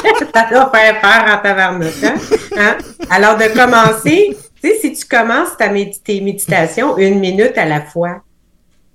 [0.34, 2.04] ça doit faire peur en tabarnouche.
[2.04, 2.16] Hein?
[2.58, 2.78] hein?
[3.10, 7.82] Alors, de commencer, tu sais, si tu commences ta tes méditations une minute à la
[7.82, 8.22] fois,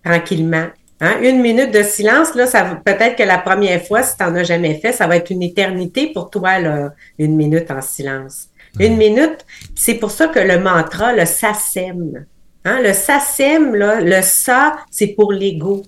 [0.05, 0.67] tranquillement,
[1.01, 1.15] hein?
[1.23, 4.45] une minute de silence, là, ça peut-être que la première fois, si tu n'en as
[4.45, 8.49] jamais fait, ça va être une éternité pour toi, là, une minute en silence.
[8.79, 12.27] Une minute, c'est pour ça que le mantra, le SASEM,
[12.65, 12.81] hein?
[12.83, 15.83] le SASEM, là, le SA, c'est pour l'ego.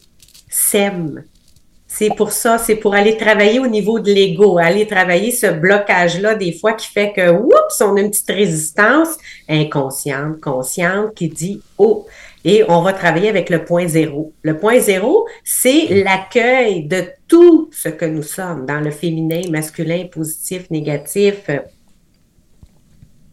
[0.49, 1.23] SEM,
[1.99, 6.37] c'est pour ça, c'est pour aller travailler au niveau de l'ego, aller travailler ce blocage-là
[6.37, 11.61] des fois qui fait que, oups, on a une petite résistance inconsciente, consciente qui dit,
[11.77, 12.07] oh,
[12.45, 14.33] et on va travailler avec le point zéro.
[14.43, 20.07] Le point zéro, c'est l'accueil de tout ce que nous sommes dans le féminin, masculin,
[20.07, 21.51] positif, négatif.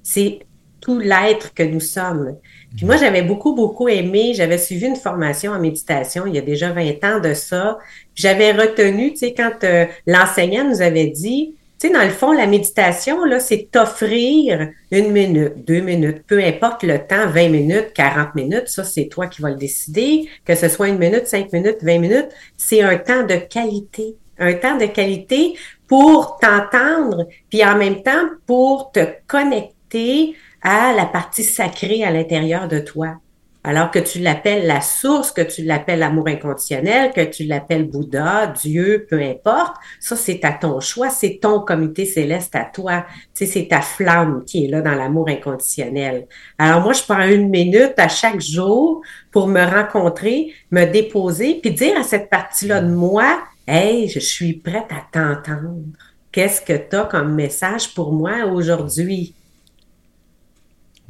[0.02, 0.40] C'est
[0.82, 2.36] tout l'être que nous sommes.
[2.76, 6.42] Puis moi, j'avais beaucoup, beaucoup aimé, j'avais suivi une formation en méditation il y a
[6.42, 7.78] déjà 20 ans de ça.
[8.16, 12.32] J'avais retenu, tu sais, quand euh, l'enseignant nous avait dit, tu sais, dans le fond,
[12.32, 17.94] la méditation, là, c'est t'offrir une minute, deux minutes, peu importe le temps, 20 minutes,
[17.94, 21.52] 40 minutes, ça, c'est toi qui vas le décider, que ce soit une minute, cinq
[21.54, 24.16] minutes, 20 minutes, c'est un temps de qualité.
[24.38, 25.54] Un temps de qualité
[25.88, 30.36] pour t'entendre, puis en même temps pour te connecter
[30.66, 33.18] à la partie sacrée à l'intérieur de toi.
[33.64, 38.48] Alors que tu l'appelles la source, que tu l'appelles l'amour inconditionnel, que tu l'appelles Bouddha,
[38.48, 43.06] Dieu, peu importe, ça c'est à ton choix, c'est ton comité céleste à toi.
[43.36, 46.28] Tu sais, c'est ta flamme qui est là dans l'amour inconditionnel.
[46.58, 49.02] Alors moi, je prends une minute à chaque jour
[49.32, 54.54] pour me rencontrer, me déposer, puis dire à cette partie-là de moi, Hey, je suis
[54.54, 55.86] prête à t'entendre.
[56.32, 59.34] Qu'est-ce que tu as comme message pour moi aujourd'hui?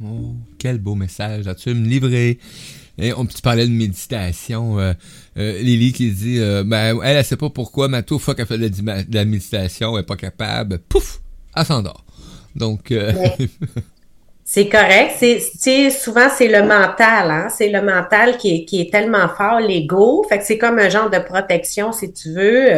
[0.02, 1.46] Oh, quel beau message.
[1.46, 2.38] As-tu me livrer?
[2.98, 4.78] Et on, tu parlais de méditation.
[4.78, 4.92] Euh,
[5.38, 8.46] euh, Lily qui dit euh, ben, elle, elle sait pas pourquoi, mais tout fois qu'elle
[8.46, 10.78] fait de la, méditation, elle est pas capable.
[10.78, 11.20] Pouf!
[11.54, 12.04] Elle s'endort.
[12.54, 12.92] Donc.
[14.48, 15.16] C'est correct.
[15.18, 17.32] C'est, souvent, c'est le mental.
[17.32, 17.48] Hein?
[17.50, 20.24] C'est le mental qui est, qui est tellement fort, l'ego.
[20.28, 22.68] Fait que c'est comme un genre de protection, si tu veux,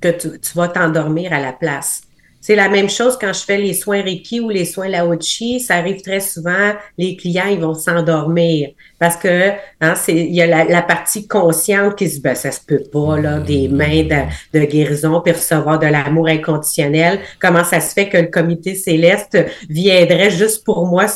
[0.00, 2.02] que tu, tu vas t'endormir à la place.
[2.42, 5.60] C'est la même chose quand je fais les soins Reiki ou les soins Laochi.
[5.60, 8.70] Ça arrive très souvent, les clients, ils vont s'endormir
[9.02, 12.52] parce que hein, c'est il y a la, partie consciente qui se dit ben, ça
[12.52, 17.18] se peut pas là des mains de, de guérison puis recevoir de l'amour inconditionnel.
[17.40, 19.36] Comment ça se fait que le comité céleste
[19.68, 21.06] viendrait juste pour moi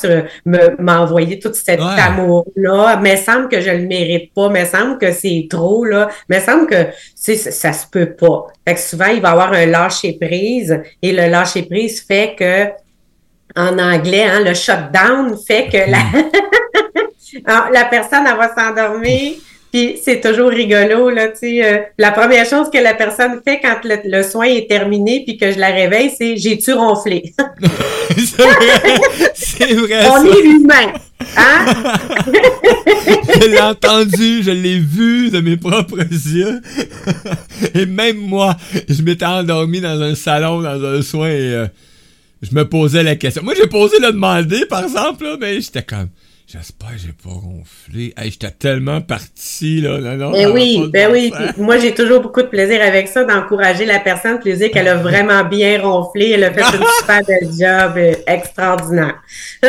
[0.44, 4.48] me m'envoyer tout cet amour là Mais semble que je le mérite pas.
[4.48, 6.08] Mais semble que c'est trop là.
[6.28, 8.48] Mais semble que ça, ça se peut pas.
[8.66, 12.34] Fait que souvent il va y avoir un lâcher prise et le lâcher prise fait
[12.36, 12.66] que
[13.54, 16.00] en anglais, hein, le shutdown fait que la,
[17.40, 17.72] hmm.
[17.72, 19.32] la personne, elle va s'endormir
[19.72, 21.64] Puis c'est toujours rigolo, là, tu sais.
[21.64, 25.52] Euh, la première chose que la personne fait quand le, soin est terminé puis que
[25.52, 27.34] je la réveille, c'est j'ai-tu ronflé?
[28.16, 29.00] c'est vrai,
[29.34, 30.08] c'est vrai.
[30.10, 30.92] On est humain,
[31.36, 31.66] hein?
[33.40, 36.60] je l'ai entendu, je l'ai vu de mes propres yeux.
[37.74, 38.56] et même moi,
[38.88, 41.66] je m'étais endormi dans un salon, dans un soin et euh,
[42.40, 43.42] je me posais la question.
[43.42, 46.08] Moi, j'ai posé le demander, par exemple, là, mais j'étais comme
[46.48, 48.14] J'espère que j'ai pas gonflé.
[48.16, 49.98] Hey, j'étais tellement parti, là.
[49.98, 51.32] Non, non, ben oui, ben oui.
[51.56, 54.94] moi, j'ai toujours beaucoup de plaisir avec ça, d'encourager la personne, puis dire qu'elle a
[54.94, 56.30] vraiment bien ronflé.
[56.30, 59.20] Elle a fait une super belle job euh, extraordinaire.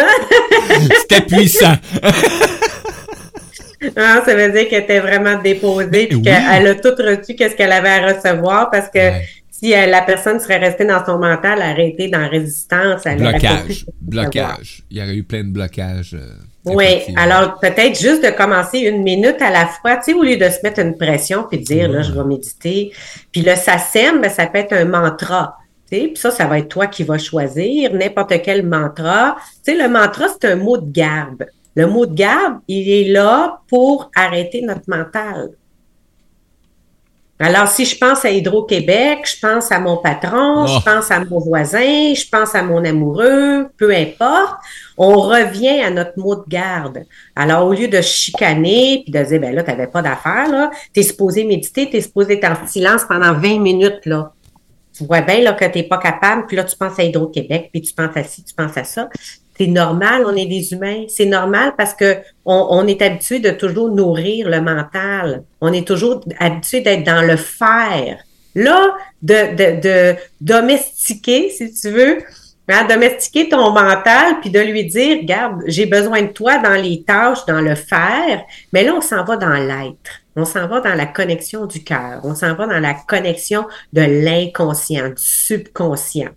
[1.01, 1.75] C'était puissant.
[3.95, 7.71] Ah, ça veut dire qu'elle était vraiment déposée, puis qu'elle a tout reçu qu'est-ce qu'elle
[7.71, 9.11] avait à recevoir, parce que
[9.59, 14.83] si euh, la personne serait restée dans son mental, arrêtée dans résistance, elle blocage, blocage.
[14.91, 16.13] Il y aurait eu plein de blocages.
[16.13, 20.21] Euh, oui, alors peut-être juste de commencer une minute à la fois, tu sais, au
[20.21, 22.91] lieu de se mettre une pression puis de dire, là, je vais méditer.
[23.31, 25.57] Puis le SACEM, ben, ça peut être un mantra.
[25.89, 29.37] Tu sais, puis ça, ça va être toi qui vas choisir n'importe quel mantra.
[29.65, 31.47] Tu sais, le mantra, c'est un mot de garde.
[31.75, 35.49] Le mot de garde, il est là pour arrêter notre mental.
[37.39, 40.81] Alors, si je pense à Hydro-Québec, je pense à mon patron, je oh.
[40.83, 44.57] pense à mon voisin, je pense à mon amoureux, peu importe,
[44.97, 47.05] on revient à notre mot de garde.
[47.35, 50.71] Alors, au lieu de chicaner puis de dire, ben là, tu n'avais pas d'affaires, là,
[50.91, 54.33] tu es supposé méditer, tu es supposé être en silence pendant 20 minutes, là.
[54.97, 57.69] Tu vois bien là, que tu n'es pas capable, puis là, tu penses à Hydro-Québec,
[57.71, 59.09] puis tu penses à ci, tu penses à ça.
[59.57, 61.05] C'est normal, on est des humains.
[61.07, 65.43] C'est normal parce que on, est habitué de toujours nourrir le mental.
[65.61, 68.19] On est toujours habitué d'être dans le faire.
[68.53, 72.19] Là, de, de, de domestiquer, si tu veux,
[72.69, 77.03] hein, domestiquer ton mental, puis de lui dire, regarde, j'ai besoin de toi dans les
[77.03, 78.43] tâches, dans le faire,
[78.73, 80.21] mais là, on s'en va dans l'être.
[80.35, 82.21] On s'en va dans la connexion du cœur.
[82.23, 86.29] On s'en va dans la connexion de l'inconscient, du subconscient.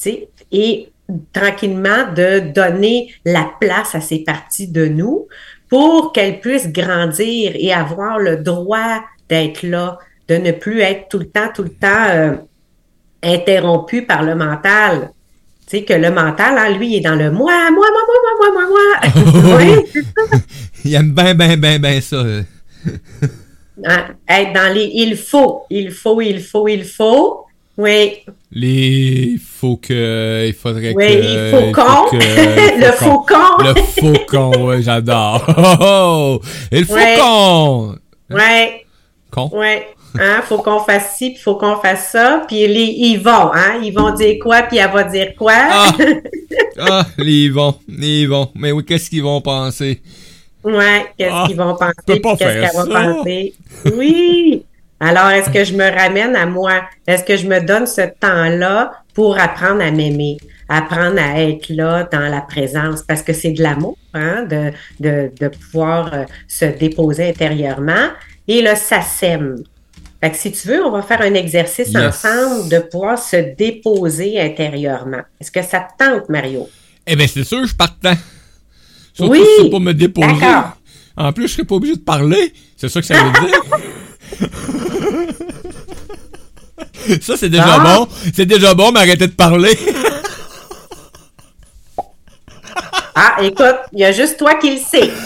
[0.00, 0.28] Tu sais?
[0.50, 0.88] Et
[1.32, 5.28] tranquillement de donner la place à ces parties de nous
[5.68, 11.18] pour qu'elles puissent grandir et avoir le droit d'être là, de ne plus être tout
[11.18, 12.34] le temps, tout le temps euh,
[13.22, 15.10] interrompu par le mental.
[15.66, 18.16] Tu sais, que le mental, hein, lui, il est dans le moi, moi, moi, moi,
[18.22, 19.58] moi, moi, moi, moi.
[19.58, 20.38] oui, c'est ça.
[20.84, 22.22] Il aime bien, bien, bien, bien ça.
[23.84, 27.43] Hein, être dans les il faut, il faut, il faut, il faut.
[27.76, 28.24] Oui.
[28.52, 32.16] Les il faut que il faudrait oui, que il faucon.
[32.78, 33.64] le faucon.
[33.64, 35.44] Le faucon, ouais, j'adore.
[35.80, 37.96] Oh, Et le faucon.
[38.30, 38.86] Ouais.
[39.30, 39.50] Con.
[39.52, 39.88] Ouais.
[40.16, 43.80] Hein, faut qu'on fasse ci, puis faut qu'on fasse ça, puis les ils vont, hein,
[43.82, 45.54] ils vont dire quoi, puis elle va dire quoi.
[45.56, 45.92] Ah,
[46.78, 48.48] ah les ils vont, les ils vont.
[48.54, 50.00] Mais oui, qu'est-ce qu'ils vont penser?
[50.62, 53.54] Ouais, qu'est-ce ah, qu'ils vont penser, qu'est-ce qu'elle va penser.
[53.96, 54.64] Oui.
[55.00, 56.82] Alors, est-ce que je me ramène à moi?
[57.06, 60.36] Est-ce que je me donne ce temps-là pour apprendre à m'aimer,
[60.68, 63.02] apprendre à être là dans la présence?
[63.02, 68.08] Parce que c'est de l'amour, hein, de, de, de pouvoir euh, se déposer intérieurement.
[68.46, 69.64] Et le SACEM.
[70.22, 74.40] Fait que si tu veux, on va faire un exercice ensemble de pouvoir se déposer
[74.40, 75.20] intérieurement.
[75.40, 76.68] Est-ce que ça te tente, Mario?
[77.06, 78.14] Eh bien, c'est sûr, je partant.
[79.12, 80.28] Surtout oui, si pour me déposer.
[81.16, 82.52] En plus, je serais pas obligé de parler.
[82.76, 84.80] C'est ça que ça veut dire.
[87.20, 87.96] Ça, c'est déjà ah!
[87.96, 88.08] bon.
[88.34, 89.78] C'est déjà bon, mais arrêtez de parler.
[93.16, 95.10] Ah, écoute, il y a juste toi qui le sais.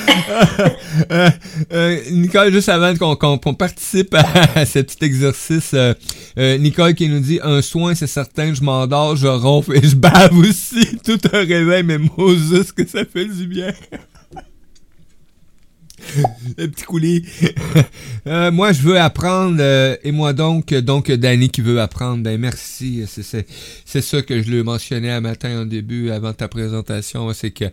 [1.12, 1.30] Euh,
[1.72, 7.38] euh, Nicole, juste avant qu'on participe à, ce petit exercice, euh, Nicole qui nous dit
[7.42, 10.98] un soin, c'est certain, je m'endors, je ronfle et je bave aussi.
[11.04, 13.72] Tout un réveil, mais Moses, que ça fait du bien.
[16.58, 17.24] le petit coulis.
[18.26, 22.38] Euh, moi, je veux apprendre, euh, et moi donc, donc Danny qui veut apprendre, ben
[22.38, 23.04] merci.
[23.06, 27.64] C'est ça que je le mentionnais un matin en début, avant ta présentation, c'est que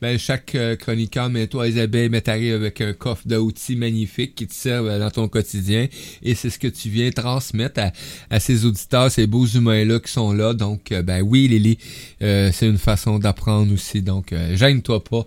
[0.00, 4.46] ben chaque euh, chroniqueur, mais toi Isabelle, mais t'arrives avec un coffre d'outils magnifiques qui
[4.46, 5.88] te servent dans ton quotidien,
[6.22, 7.90] et c'est ce que tu viens transmettre à,
[8.30, 10.54] à ces auditeurs, ces beaux humains-là qui sont là.
[10.54, 11.78] Donc, ben oui, Lily,
[12.20, 14.00] c'est une façon d'apprendre aussi.
[14.00, 15.26] Donc, gêne-toi pas,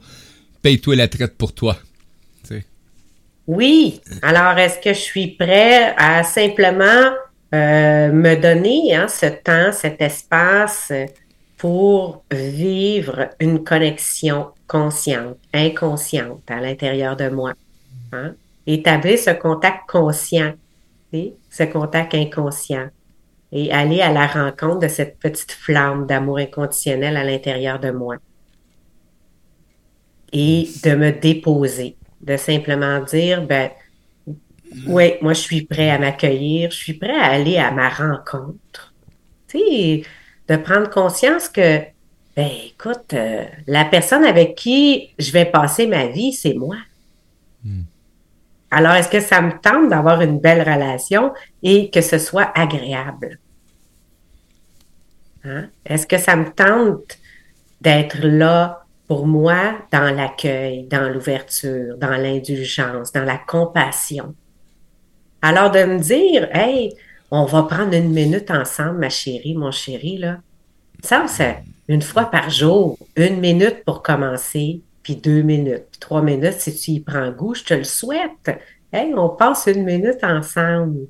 [0.62, 1.78] paye-toi la traite pour toi.
[3.48, 4.02] Oui.
[4.22, 7.14] Alors, est-ce que je suis prêt à simplement
[7.54, 10.92] euh, me donner hein, ce temps, cet espace
[11.58, 17.54] pour vivre une connexion consciente, inconsciente à l'intérieur de moi?
[18.12, 18.36] Hein?
[18.66, 20.54] Établir ce contact conscient,
[21.14, 22.90] ce contact inconscient
[23.54, 28.18] et aller à la rencontre de cette petite flamme d'amour inconditionnel à l'intérieur de moi
[30.34, 33.70] et de me déposer de simplement dire, ben,
[34.88, 38.94] Oui, moi, je suis prêt à m'accueillir, je suis prêt à aller à ma rencontre.
[39.48, 40.04] Tu sais,
[40.48, 41.80] de prendre conscience que,
[42.36, 46.78] ben, écoute, euh, la personne avec qui je vais passer ma vie, c'est moi.
[47.64, 47.84] Hmm.
[48.70, 53.40] Alors, est-ce que ça me tente d'avoir une belle relation et que ce soit agréable?
[55.46, 55.70] Hein?
[55.86, 57.18] Est-ce que ça me tente
[57.80, 64.36] d'être là pour moi dans l'accueil, dans l'ouverture, dans l'indulgence, dans la compassion?
[65.42, 66.94] Alors, de me dire, hey,
[67.32, 70.38] on va prendre une minute ensemble, ma chérie, mon chéri, là.
[71.04, 76.60] Ça, c'est une fois par jour, une minute pour commencer, puis deux minutes, trois minutes
[76.60, 78.60] si tu y prends goût, je te le souhaite.
[78.92, 81.08] Hey, on passe une minute ensemble.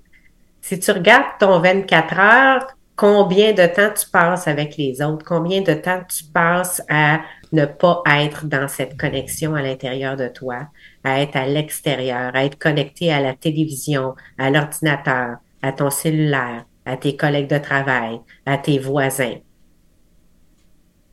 [0.62, 5.62] Si tu regardes ton 24 heures, combien de temps tu passes avec les autres, combien
[5.62, 7.22] de temps tu passes à
[7.52, 10.68] ne pas être dans cette connexion à l'intérieur de toi,
[11.04, 16.66] à être à l'extérieur, à être connecté à la télévision, à l'ordinateur, à ton cellulaire,
[16.86, 19.36] à tes collègues de travail, à tes voisins,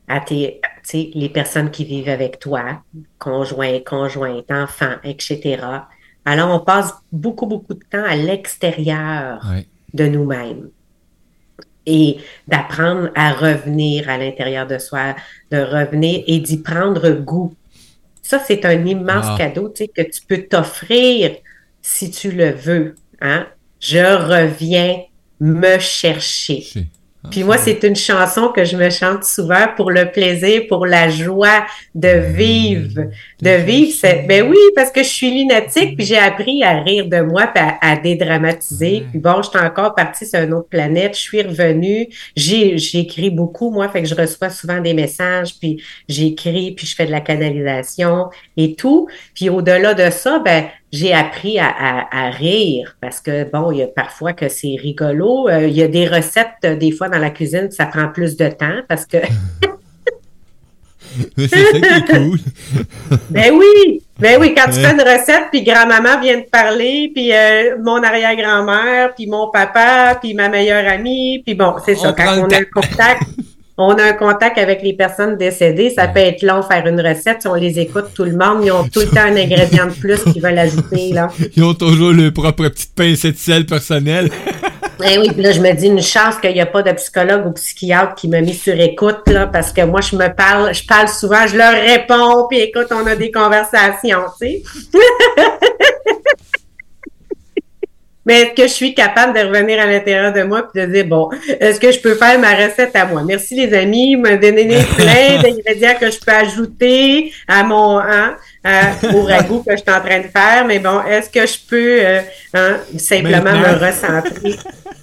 [0.07, 0.61] à tes,
[0.93, 2.81] les personnes qui vivent avec toi,
[3.17, 5.65] conjoints, conjointes, enfants, etc.
[6.25, 9.45] Alors, on passe beaucoup, beaucoup de temps à l'extérieur
[9.93, 10.69] de nous-mêmes
[11.85, 12.17] et
[12.47, 15.15] d'apprendre à revenir à l'intérieur de soi,
[15.51, 17.53] de revenir et d'y prendre goût.
[18.21, 21.35] Ça, c'est un immense cadeau tu sais, que tu peux t'offrir
[21.81, 22.95] si tu le veux.
[23.21, 23.47] Hein?
[23.79, 25.01] Je reviens
[25.39, 26.63] me chercher.
[27.31, 31.09] Puis moi, c'est une chanson que je me chante souvent pour le plaisir, pour la
[31.09, 33.03] joie de vivre.
[33.41, 37.07] De vivre, c'est, ben oui, parce que je suis lunatique, puis j'ai appris à rire
[37.07, 39.05] de moi, puis à, dédramatiser.
[39.09, 42.07] Puis bon, j'étais encore partie sur une autre planète, je suis revenue.
[42.35, 46.95] J'ai, j'écris beaucoup, moi, fait que je reçois souvent des messages, puis j'écris, puis je
[46.95, 49.07] fais de la canalisation et tout.
[49.33, 53.87] Puis au-delà de ça, ben, j'ai appris à, rire parce que, bon, il y a
[53.87, 55.49] parfois que c'est rigolo.
[55.49, 58.37] Euh, il y a des recettes, euh, des fois, dans la cuisine, ça prend plus
[58.37, 59.17] de temps parce que.
[61.37, 62.39] c'est ça qui est cool.
[63.29, 64.01] ben oui!
[64.17, 68.01] Ben oui, quand tu fais une recette, puis grand-maman vient te parler, puis euh, mon
[68.01, 72.59] arrière-grand-mère, puis mon papa, puis ma meilleure amie, puis bon, c'est ça, quand on a
[72.61, 73.23] le contact
[73.77, 77.41] on a un contact avec les personnes décédées, ça peut être long faire une recette.
[77.41, 79.93] Si on les écoute tout le monde, ils ont tout le temps un ingrédient de
[79.93, 81.11] plus qu'ils veulent ajouter.
[81.11, 81.29] Là.
[81.55, 84.29] Ils ont toujours leur propre petite pincée de sel personnel.
[85.03, 87.45] Eh oui, puis là, je me dis une chance qu'il n'y a pas de psychologue
[87.47, 90.85] ou psychiatre qui m'a mis sur écoute, là, parce que moi, je me parle, je
[90.85, 94.63] parle souvent, je leur réponds, puis écoute, on a des conversations, tu sais.
[98.25, 101.05] mais est-ce que je suis capable de revenir à l'intérieur de moi et de dire,
[101.05, 103.23] bon, est-ce que je peux faire ma recette à moi?
[103.23, 104.65] Merci les amis, me donner
[104.95, 108.35] plein d'ingrédients que je peux ajouter à mon, hein,
[109.13, 112.05] au ragoût que je suis en train de faire, mais bon, est-ce que je peux
[112.05, 112.21] euh,
[112.53, 114.55] hein, simplement me recentrer?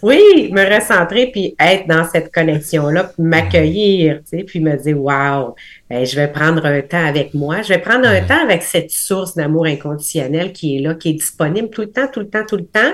[0.02, 4.98] Oui, me recentrer puis être dans cette connexion-là, puis m'accueillir, tu sais, puis me dire,
[4.98, 5.54] wow,
[5.88, 8.90] ben, je vais prendre un temps avec moi, je vais prendre un temps avec cette
[8.90, 12.44] source d'amour inconditionnel qui est là, qui est disponible tout le temps, tout le temps,
[12.44, 12.92] tout le temps,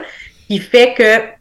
[0.49, 1.39] qui fait que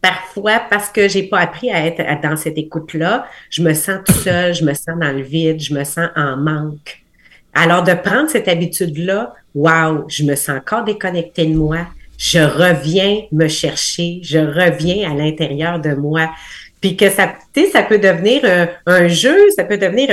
[0.00, 4.12] parfois, parce que j'ai pas appris à être dans cette écoute-là, je me sens tout
[4.12, 7.04] seul, je me sens dans le vide, je me sens en manque.
[7.60, 11.78] Alors, de prendre cette habitude-là, wow, je me sens encore déconnectée de moi.
[12.16, 16.30] Je reviens me chercher, je reviens à l'intérieur de moi.
[16.80, 17.34] Puis que ça,
[17.72, 18.42] ça peut devenir
[18.86, 20.08] un, jeu, ça peut devenir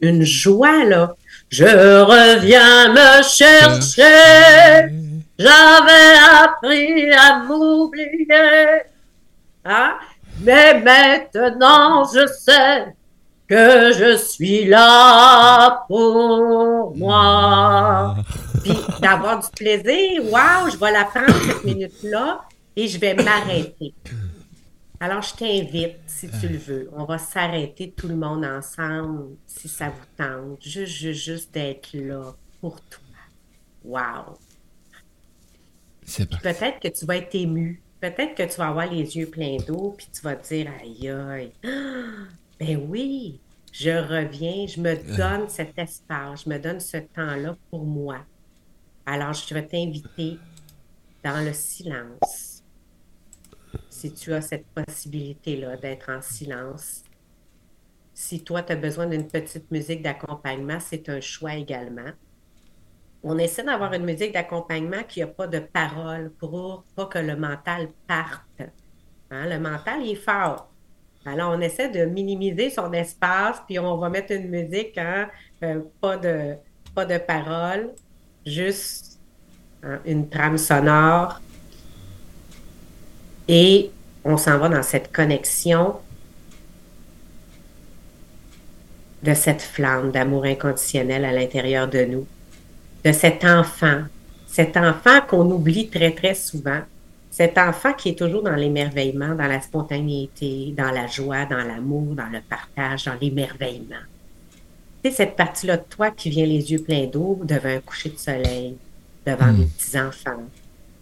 [0.00, 1.14] une joie, là.
[1.50, 4.88] Je reviens me chercher,
[5.38, 8.26] j'avais appris à m'oublier.
[9.66, 9.98] Ah,
[10.42, 12.86] mais maintenant je sais
[13.50, 18.14] que je suis là pour moi.
[18.62, 22.42] Puis d'avoir du plaisir, waouh, je vais la prendre cette minute-là
[22.76, 23.92] et je vais m'arrêter.
[25.00, 29.66] Alors, je t'invite, si tu le veux, on va s'arrêter tout le monde ensemble, si
[29.66, 33.02] ça vous tente, juste, juste, juste d'être là pour toi.
[33.84, 34.38] Wow!
[36.40, 37.82] Peut-être que tu vas être ému.
[38.00, 41.08] Peut-être que tu vas avoir les yeux pleins d'eau, puis tu vas te dire, aïe,
[41.08, 41.52] aïe,
[42.60, 43.40] ben oui,
[43.72, 48.18] je reviens, je me donne cet espace, je me donne ce temps-là pour moi.
[49.06, 50.38] Alors, je vais t'inviter
[51.24, 52.62] dans le silence.
[53.88, 57.04] Si tu as cette possibilité-là d'être en silence,
[58.12, 62.10] si toi, tu as besoin d'une petite musique d'accompagnement, c'est un choix également.
[63.22, 67.36] On essaie d'avoir une musique d'accompagnement qui n'a pas de paroles pour pas que le
[67.36, 68.62] mental parte.
[69.30, 70.69] Hein, le mental est fort.
[71.26, 75.28] Alors, on essaie de minimiser son espace, puis on va mettre une musique, hein,
[75.62, 76.54] euh, pas de
[76.94, 77.90] pas paroles,
[78.46, 79.18] juste
[79.82, 81.40] hein, une trame sonore.
[83.48, 83.90] Et
[84.24, 85.96] on s'en va dans cette connexion
[89.22, 92.26] de cette flamme d'amour inconditionnel à l'intérieur de nous,
[93.04, 94.04] de cet enfant,
[94.46, 96.80] cet enfant qu'on oublie très, très souvent,
[97.30, 102.14] cet enfant qui est toujours dans l'émerveillement, dans la spontanéité, dans la joie, dans l'amour,
[102.14, 104.02] dans le partage, dans l'émerveillement.
[105.02, 108.18] C'est cette partie-là de toi qui vient les yeux pleins d'eau devant un coucher de
[108.18, 108.76] soleil,
[109.24, 110.44] devant des petits-enfants,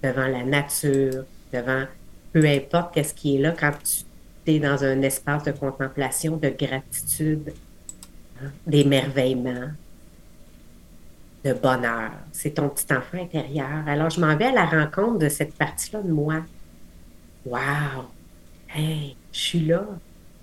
[0.02, 1.84] devant la nature, devant
[2.32, 6.50] peu importe qu'est-ce qui est là quand tu es dans un espace de contemplation, de
[6.50, 7.52] gratitude,
[8.42, 9.70] hein, d'émerveillement,
[11.44, 12.12] de bonheur.
[12.32, 13.86] C'est ton petit enfant intérieur.
[13.86, 16.42] Alors, je m'en vais à la rencontre de cette partie-là de moi.
[17.44, 18.06] Wow!
[18.68, 19.86] Hey, je suis là.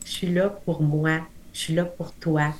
[0.05, 1.19] Je suis là pour moi.
[1.53, 2.53] Je suis là pour toi.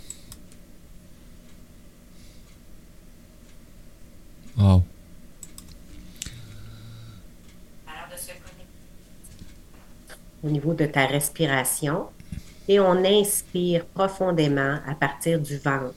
[4.57, 4.83] Wow.
[10.43, 12.07] Au niveau de ta respiration,
[12.67, 15.95] et on inspire profondément à partir du ventre.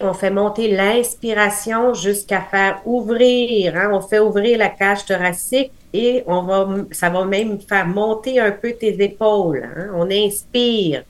[0.00, 3.76] On fait monter l'inspiration jusqu'à faire ouvrir.
[3.76, 3.90] Hein.
[3.92, 8.50] On fait ouvrir la cage thoracique et on va, ça va même faire monter un
[8.50, 9.64] peu tes épaules.
[9.64, 9.90] Hein.
[9.94, 11.04] On inspire.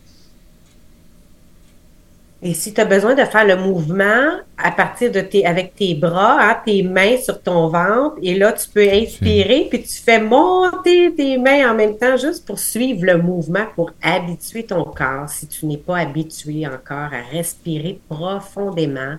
[2.46, 5.94] Et si tu as besoin de faire le mouvement à partir de tes, avec tes
[5.94, 10.20] bras, hein, tes mains sur ton ventre, et là, tu peux inspirer, puis tu fais
[10.20, 15.26] monter tes mains en même temps juste pour suivre le mouvement, pour habituer ton corps.
[15.26, 19.16] Si tu n'es pas habitué encore à respirer profondément,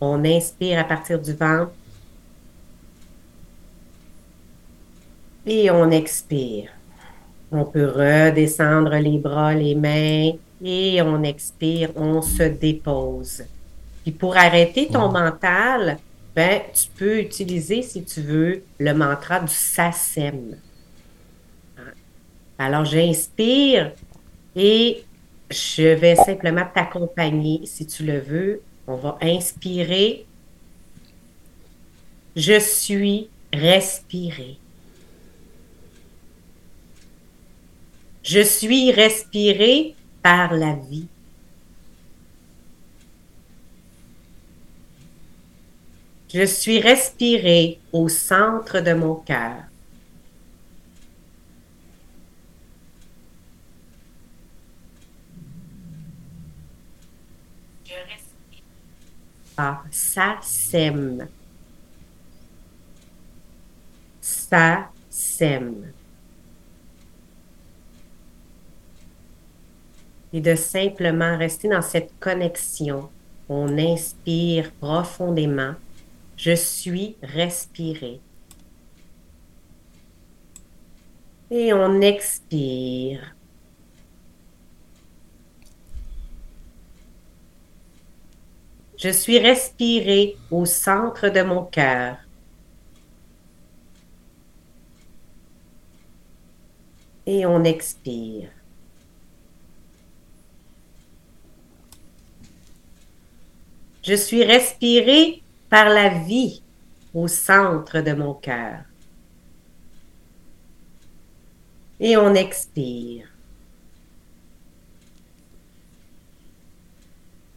[0.00, 1.70] on inspire à partir du ventre.
[5.46, 6.70] Et on expire.
[7.52, 10.32] On peut redescendre les bras, les mains,
[10.64, 13.44] et on expire, on se dépose.
[14.02, 15.98] Puis pour arrêter ton mental,
[16.34, 20.56] ben, tu peux utiliser, si tu veux, le mantra du SASEM.
[22.58, 23.92] Alors, j'inspire
[24.56, 25.04] et
[25.50, 28.62] je vais simplement t'accompagner si tu le veux.
[28.86, 30.24] On va inspirer.
[32.36, 34.56] Je suis respiré.
[38.22, 39.94] Je suis respiré
[40.24, 41.06] par la vie.
[46.32, 49.64] Je suis respiré au centre de mon cœur.
[59.58, 61.28] Ah, ça sème.
[64.22, 65.93] Ça sème.
[70.34, 73.08] Et de simplement rester dans cette connexion.
[73.48, 75.74] On inspire profondément.
[76.36, 78.20] Je suis respiré.
[81.52, 83.36] Et on expire.
[88.98, 92.16] Je suis respiré au centre de mon cœur.
[97.24, 98.53] Et on expire.
[104.04, 106.62] Je suis respiré par la vie
[107.14, 108.80] au centre de mon cœur.
[111.98, 113.26] Et on expire.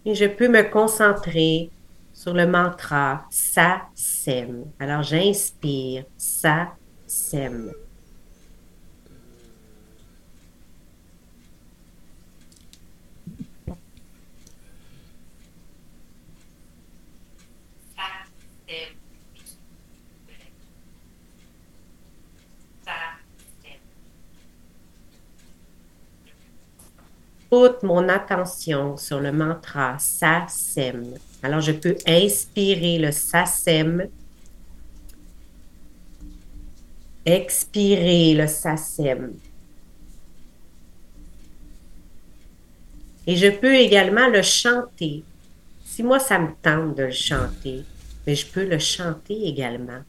[0.05, 1.69] Et je peux me concentrer
[2.13, 4.67] sur le mantra Sa Sem.
[4.79, 6.69] Alors j'inspire Sa
[7.07, 7.73] Sem.
[27.49, 31.13] Toute mon attention sur le mantra SASEM.
[31.43, 34.07] Alors, je peux inspirer le SASEM,
[37.25, 39.33] expirer le SASEM.
[43.25, 45.23] Et je peux également le chanter.
[45.85, 47.83] Si moi, ça me tente de le chanter,
[48.25, 50.01] mais je peux le chanter également.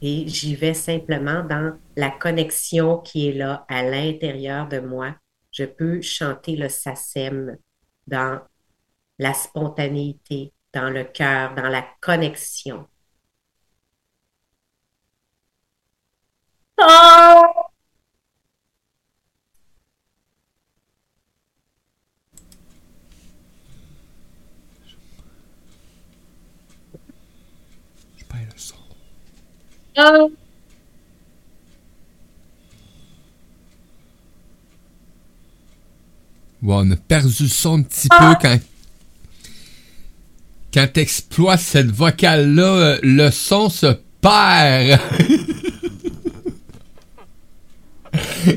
[0.00, 5.14] Et j'y vais simplement dans la connexion qui est là à l'intérieur de moi
[5.58, 7.56] je peux chanter le SACEM
[8.06, 8.40] dans
[9.18, 12.86] la spontanéité, dans le cœur, dans la connexion.
[36.62, 36.66] Ah.
[36.66, 38.36] on a perdu le son un petit Ah.
[38.40, 38.58] peu quand.
[40.74, 43.86] Quand t'exploites cette vocale-là, euh, le son se
[44.20, 45.00] perd.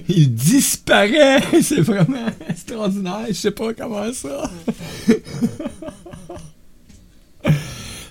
[0.07, 1.41] Il disparaît.
[1.61, 3.25] C'est vraiment extraordinaire.
[3.27, 4.49] Je sais pas comment ça.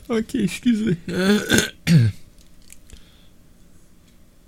[0.09, 0.97] ok, excusez.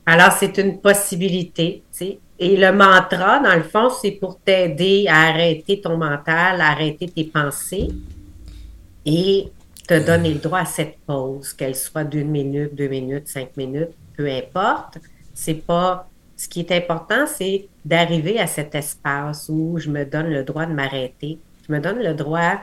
[0.05, 2.19] Alors, c'est une possibilité, tu sais.
[2.43, 7.07] Et le mantra, dans le fond, c'est pour t'aider à arrêter ton mental, à arrêter
[7.09, 7.89] tes pensées
[9.07, 9.47] et
[9.87, 13.93] te donner le droit à cette pause, qu'elle soit d'une minute, deux minutes, cinq minutes,
[14.17, 14.99] peu importe.
[15.33, 16.09] C'est pas.
[16.37, 20.67] Ce qui est important, c'est d'arriver à cet espace où je me donne le droit
[20.67, 21.39] de m'arrêter.
[21.69, 22.59] Je me donne le droit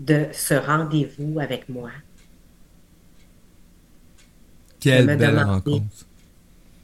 [0.00, 1.90] de ce rendez-vous avec moi.
[4.80, 5.44] Quelle belle demander.
[5.44, 6.06] rencontre.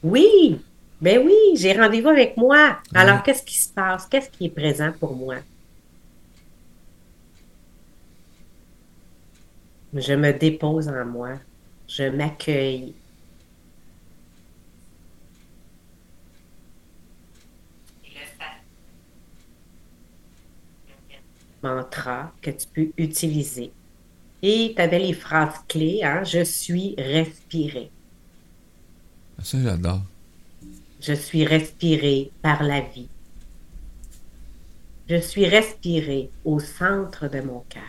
[0.01, 0.61] Oui,
[1.03, 2.79] ben oui, j'ai rendez-vous avec moi.
[2.93, 4.05] Alors, qu'est-ce qui se passe?
[4.05, 5.35] Qu'est-ce qui est présent pour moi?
[9.93, 11.33] Je me dépose en moi.
[11.89, 12.95] Je m'accueille.
[21.61, 23.73] Mantra que tu peux utiliser.
[24.41, 26.23] Et tu avais les phrases clés, hein?
[26.23, 27.91] Je suis respiré.
[29.41, 29.99] Ça, j'adore.
[31.05, 33.09] Je suis respiré par la vie.
[35.09, 37.83] Je suis respiré au centre de mon cœur.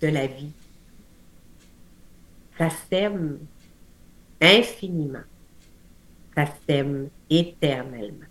[0.00, 0.52] de la vie.
[2.56, 2.70] Ça
[4.40, 5.24] infiniment.
[6.34, 8.26] Ça s'aime éternellement.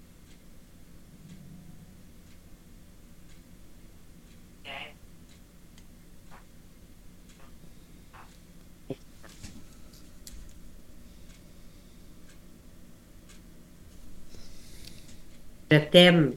[15.70, 16.34] Je t'aime.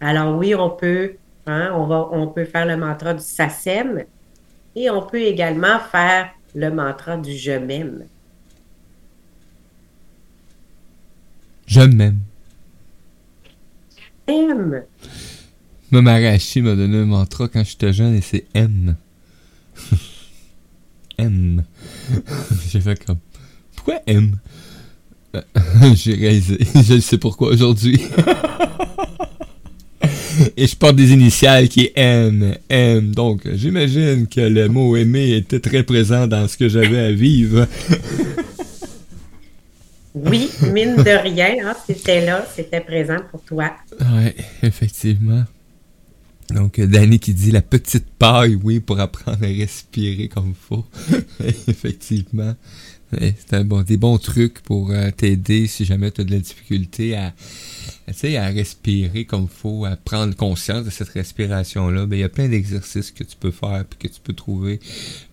[0.00, 1.14] Alors oui, on peut,
[1.46, 3.48] hein, on va, on peut faire le mantra du ça
[4.74, 8.06] et on peut également faire le mantra du je m'aime.
[11.72, 12.18] Je m'aime.
[14.26, 14.82] Aime.
[15.90, 18.94] Moi, Marachi m'a donné un mantra quand j'étais jeune et c'est M.
[21.16, 21.62] M.
[22.70, 23.16] J'ai fait comme.
[23.74, 24.36] Pourquoi M?
[25.94, 26.58] J'ai réalisé.
[26.74, 28.02] Je sais pourquoi aujourd'hui.
[30.58, 32.54] et je porte des initiales qui est M.
[32.68, 33.14] M.
[33.14, 37.66] Donc, j'imagine que le mot aimer était très présent dans ce que j'avais à vivre.
[40.14, 43.72] Oui, mine de rien, hein, c'était là, c'était présent pour toi.
[43.98, 45.44] Ouais, effectivement.
[46.50, 50.84] Donc, euh, Danny qui dit la petite paille, oui, pour apprendre à respirer comme faut.
[51.68, 52.54] effectivement.
[53.20, 56.38] C'est un bon, des bons trucs pour euh, t'aider si jamais tu as de la
[56.38, 57.34] difficulté à,
[58.12, 62.06] sais, à respirer comme il faut, à prendre conscience de cette respiration-là.
[62.06, 64.80] Ben, il y a plein d'exercices que tu peux faire puis que tu peux trouver.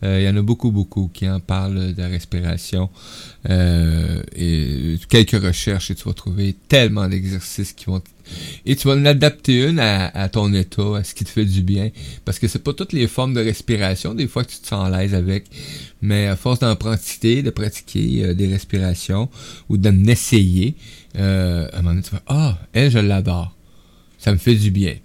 [0.04, 2.90] Euh, il y en a beaucoup, beaucoup qui en parlent de la respiration.
[3.50, 8.02] Euh, et quelques recherches et tu vas trouver tellement d'exercices qui vont
[8.66, 11.62] et tu vas en adapter une à, ton état, à ce qui te fait du
[11.62, 11.90] bien.
[12.26, 14.92] Parce que c'est pas toutes les formes de respiration, des fois que tu te sens
[14.92, 15.46] à l'aise avec.
[16.02, 19.30] Mais à force d'en pratiquer, de pratiquer euh, des respirations
[19.70, 20.76] ou d'en essayer,
[21.18, 23.56] euh, à un moment donné, tu vas Ah, elle, je l'adore.
[24.18, 24.96] Ça me fait du bien.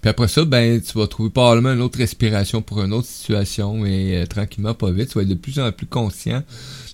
[0.00, 3.86] Puis après ça, ben, tu vas trouver probablement une autre respiration pour une autre situation
[3.86, 6.42] et euh, tranquillement, pas vite, tu vas être de plus en plus conscient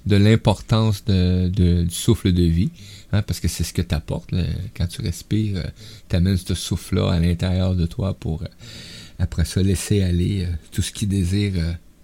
[0.07, 2.71] de l'importance de, du souffle de vie.
[3.13, 4.45] Hein, parce que c'est ce que là.
[4.77, 5.69] Quand tu respires, euh,
[6.09, 8.45] t'amènes ce souffle-là à l'intérieur de toi pour
[9.19, 11.53] après ça laisser aller tout ce qui désire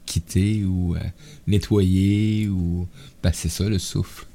[0.05, 0.97] quitter ou
[1.47, 2.87] nettoyer ou
[3.23, 4.27] ben, c'est ça le souffle.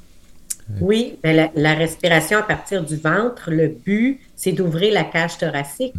[0.79, 5.37] Oui, ben la, la respiration à partir du ventre, le but, c'est d'ouvrir la cage
[5.37, 5.93] thoracique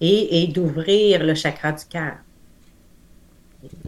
[0.00, 2.16] et, et d'ouvrir le chakra du cœur.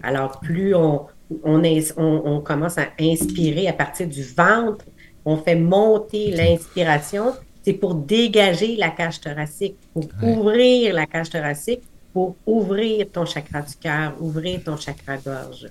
[0.03, 1.07] Alors, plus on,
[1.43, 4.85] on, ins- on- on commence à inspirer à partir du ventre,
[5.25, 7.33] on fait monter l'inspiration,
[7.65, 10.33] c'est pour dégager la cage thoracique, pour Ouais.
[10.37, 15.67] ouvrir la cage thoracique, pour ouvrir ton chakra du cœur, ouvrir ton chakra gorge.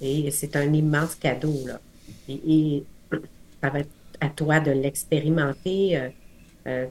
[0.00, 1.78] Et c'est un immense cadeau, là.
[2.28, 2.84] Et, et
[3.64, 3.88] ça va être
[4.20, 6.08] à toi de l'expérimenter euh,
[6.66, 6.86] euh,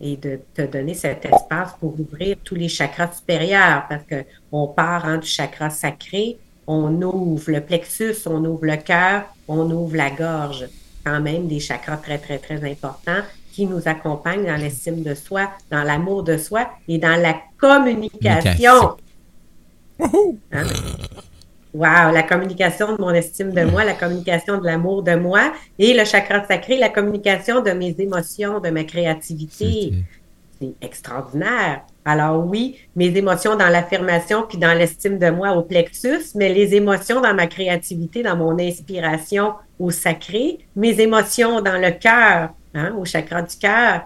[0.00, 4.02] et de te donner cet espace pour ouvrir tous les chakras supérieurs parce
[4.50, 9.70] qu'on part hein, du chakra sacré on ouvre le plexus, on ouvre le cœur, on
[9.70, 10.66] ouvre la gorge.
[11.04, 13.22] Quand même des chakras très, très, très importants
[13.52, 18.96] qui nous accompagnent dans l'estime de soi, dans l'amour de soi et dans la communication.
[20.00, 20.66] Hein?
[21.76, 25.92] Wow, la communication de mon estime de moi, la communication de l'amour de moi et
[25.92, 29.92] le chakra sacré, la communication de mes émotions, de ma créativité.
[30.58, 31.82] C'est extraordinaire.
[32.02, 36.74] Alors oui, mes émotions dans l'affirmation puis dans l'estime de moi au plexus, mais les
[36.74, 42.94] émotions dans ma créativité, dans mon inspiration au sacré, mes émotions dans le cœur, hein,
[42.98, 44.04] au chakra du cœur.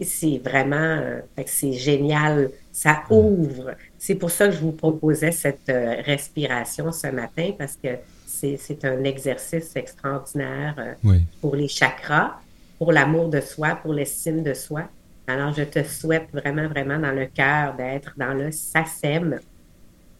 [0.00, 2.50] C'est vraiment, euh, c'est génial.
[2.72, 3.72] Ça ouvre.
[4.06, 7.88] C'est pour ça que je vous proposais cette euh, respiration ce matin parce que
[8.26, 12.34] c'est un exercice extraordinaire euh, pour les chakras,
[12.76, 14.82] pour l'amour de soi, pour l'estime de soi.
[15.26, 19.40] Alors, je te souhaite vraiment, vraiment dans le cœur d'être dans le SACEM.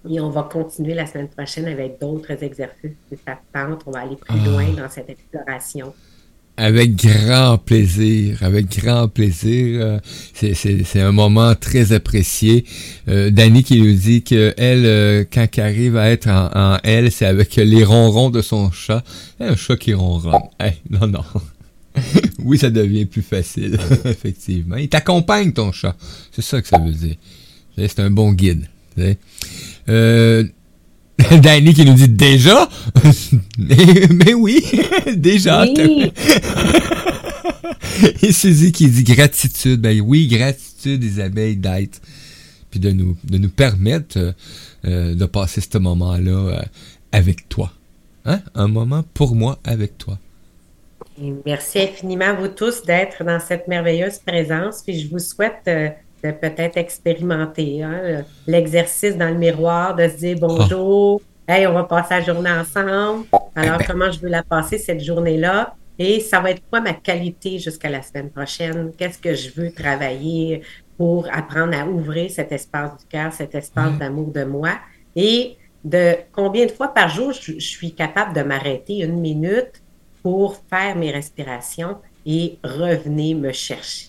[0.08, 3.82] Et on va continuer la semaine prochaine avec d'autres exercices de ça tente.
[3.84, 4.48] On va aller plus ah.
[4.48, 5.92] loin dans cette exploration.
[6.56, 9.80] Avec grand plaisir, avec grand plaisir.
[9.82, 9.98] Euh,
[10.34, 12.64] c'est un moment très apprécié.
[13.08, 17.10] Euh, Dani qui nous dit que elle, euh, quand elle arrive à être en, elle,
[17.10, 19.02] c'est avec les ronrons de son chat.
[19.40, 20.42] Un chat qui ronronne.
[20.90, 21.24] non, non.
[22.44, 24.76] oui, ça devient plus facile, effectivement.
[24.76, 25.96] Il t'accompagne, ton chat.
[26.30, 27.16] C'est ça que ça veut dire.
[27.76, 28.68] C'est un bon guide.
[29.88, 30.44] Euh,
[31.42, 32.68] Danny qui nous dit déjà?
[33.58, 34.64] mais, oui,
[35.16, 35.64] déjà.
[35.64, 36.12] Oui.
[38.22, 39.80] Et Suzy qui dit gratitude.
[39.80, 42.00] Ben oui, gratitude Isabelle d'être.
[42.70, 44.34] Puis de nous, de nous permettre
[44.84, 46.62] euh, de passer ce moment-là euh,
[47.12, 47.72] avec toi.
[48.24, 48.40] Hein?
[48.54, 50.18] Un moment pour moi avec toi
[51.44, 54.82] merci infiniment à vous tous d'être dans cette merveilleuse présence.
[54.82, 55.88] Puis je vous souhaite euh,
[56.24, 61.84] de peut-être expérimenter hein, l'exercice dans le miroir, de se dire bonjour, hey, on va
[61.84, 63.26] passer la journée ensemble.
[63.54, 65.74] Alors, comment je veux la passer cette journée-là?
[65.98, 68.92] Et ça va être quoi ma qualité jusqu'à la semaine prochaine?
[68.96, 70.62] Qu'est-ce que je veux travailler
[70.96, 74.72] pour apprendre à ouvrir cet espace du cœur, cet espace d'amour de moi?
[75.14, 79.82] Et de combien de fois par jour je suis capable de m'arrêter une minute
[80.22, 84.08] pour faire mes respirations et revenez me chercher?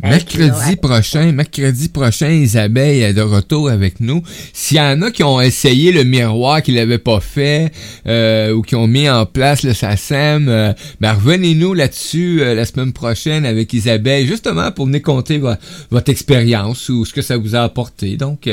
[0.00, 4.22] Mercredi prochain, mercredi prochain, Isabelle est de retour avec nous.
[4.52, 7.72] S'il y en a qui ont essayé le miroir, qui l'avaient pas fait,
[8.06, 12.64] euh, ou qui ont mis en place le SACEM, euh, ben revenez-nous là-dessus euh, la
[12.64, 15.42] semaine prochaine avec Isabelle, justement pour venir compter
[15.90, 18.16] votre expérience ou ce que ça vous a apporté.
[18.16, 18.52] Donc, puis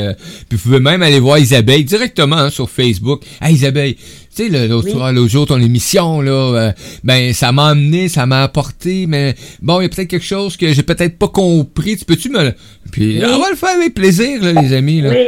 [0.51, 3.21] vous pouvez même aller voir Isabelle directement hein, sur Facebook.
[3.39, 3.93] Ah Isabelle,
[4.35, 6.71] tu sais, l'autre jour, ton émission, là, euh,
[7.03, 10.57] ben, ça m'a amené, ça m'a apporté, mais bon, il y a peut-être quelque chose
[10.57, 11.97] que j'ai peut-être pas compris.
[11.97, 12.51] Tu peux-tu me
[12.91, 15.09] Puis, on va le faire avec plaisir, là, les amis, là.
[15.09, 15.27] Oui.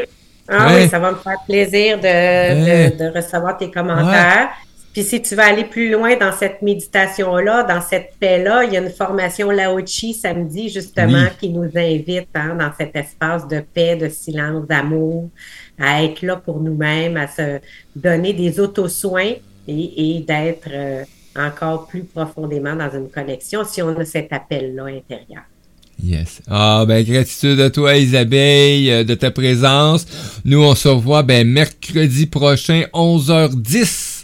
[0.49, 4.49] Ah oui, ça va me faire plaisir de, de, recevoir tes commentaires.
[4.93, 8.77] Puis si tu veux aller plus loin dans cette méditation-là, dans cette paix-là, il y
[8.77, 13.95] a une formation Lao-Chi samedi, justement, qui nous invite hein, dans cet espace de paix,
[13.95, 15.29] de silence, d'amour
[15.79, 17.59] à être là pour nous-mêmes, à se
[17.95, 19.33] donner des auto-soins
[19.67, 21.03] et, d'être euh,
[21.35, 25.43] encore plus profondément dans une connexion si on a cet appel-là intérieur.
[26.03, 26.41] Yes.
[26.47, 30.05] Ah ben gratitude à toi Isabelle euh, de ta présence.
[30.45, 34.16] Nous on se revoit ben mercredi prochain 11h10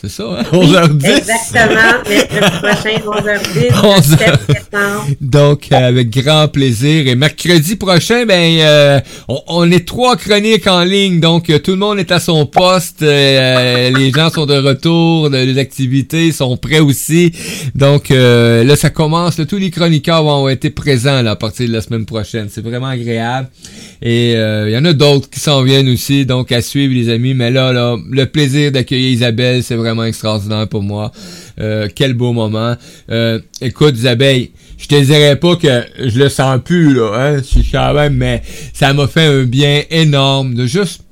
[0.00, 0.44] c'est ça, hein?
[0.52, 1.16] 11h10.
[1.16, 1.74] Exactement.
[2.06, 3.72] Mercredi prochain, 11h10.
[3.72, 5.16] 11h.
[5.20, 7.08] Donc, euh, avec grand plaisir.
[7.08, 9.00] Et mercredi prochain, ben, euh,
[9.48, 11.18] on, est trois chroniques en ligne.
[11.18, 13.00] Donc, euh, tout le monde est à son poste.
[13.00, 15.30] les gens sont de retour.
[15.30, 17.32] Les activités sont prêts aussi.
[17.74, 19.40] Donc, là, ça commence.
[19.48, 22.46] tous les chroniqueurs vont être présents là, à partir de la semaine prochaine.
[22.48, 23.48] C'est vraiment agréable.
[24.00, 26.24] Et il y en a d'autres qui s'en viennent aussi.
[26.24, 27.34] Donc, à suivre, les amis.
[27.34, 31.12] Mais là, là le plaisir d'accueillir Isabelle, c'est vraiment vraiment extraordinaire pour moi.
[31.58, 32.76] Euh, quel beau moment.
[33.10, 37.42] Euh, écoute, Isabelle, je te dirais pas que je le sens plus, là, hein, je
[37.42, 41.02] suis quand mais ça m'a fait un bien énorme de juste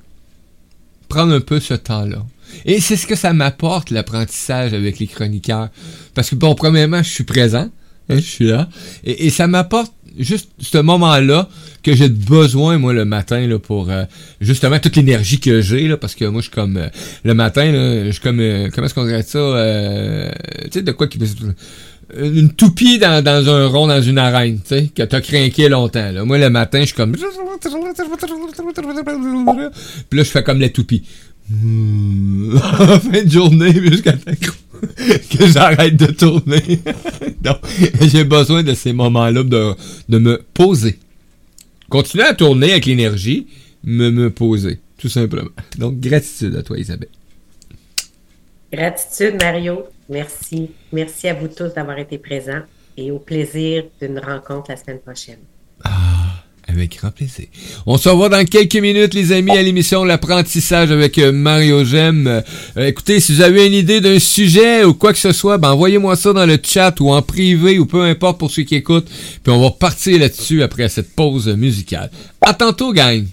[1.09, 2.25] prendre un peu ce temps-là.
[2.65, 5.69] Et c'est ce que ça m'apporte, l'apprentissage avec les chroniqueurs.
[6.15, 7.69] Parce que, bon, premièrement, je suis présent.
[8.09, 8.69] Hein, je suis là.
[9.05, 11.49] Et ça m'apporte juste ce moment-là
[11.83, 14.05] que j'ai besoin, moi, le matin, là, pour euh,
[14.41, 16.89] justement toute l'énergie que j'ai, là, parce que moi, je suis comme euh,
[17.25, 19.39] le matin, là, je suis comme euh, comment est-ce qu'on dirait ça?
[20.65, 21.19] tu sais, de quoi qui
[22.17, 26.13] une toupie dans, dans un rond dans une arène, tu sais, que t'as craqué longtemps.
[26.13, 26.25] Là.
[26.25, 27.13] Moi, le matin, je suis comme...
[27.13, 27.23] Puis
[30.19, 31.03] là, je fais comme la toupie.
[31.49, 34.15] fin de journée, jusqu'à
[35.31, 36.81] que j'arrête de tourner.
[37.41, 37.59] Donc,
[38.01, 39.75] j'ai besoin de ces moments-là de,
[40.09, 40.99] de me poser.
[41.89, 43.47] Continuer à tourner avec l'énergie,
[43.85, 44.81] me, me poser.
[44.99, 45.51] Tout simplement.
[45.79, 47.11] Donc, gratitude à toi, Isabelle.
[48.73, 49.85] Gratitude, Mario.
[50.09, 50.71] Merci.
[50.93, 52.63] Merci à vous tous d'avoir été présents
[52.97, 55.39] et au plaisir d'une rencontre la semaine prochaine.
[55.85, 56.26] Ah,
[56.69, 57.47] avec grand plaisir.
[57.87, 62.27] On se revoit dans quelques minutes, les amis, à l'émission L'apprentissage avec euh, Mario Gem.
[62.27, 65.73] Euh, écoutez, si vous avez une idée d'un sujet ou quoi que ce soit, ben
[65.73, 69.09] envoyez-moi ça dans le chat ou en privé ou peu importe pour ceux qui écoutent.
[69.43, 72.11] Puis on va repartir là-dessus après cette pause musicale.
[72.41, 73.27] À tantôt, gang!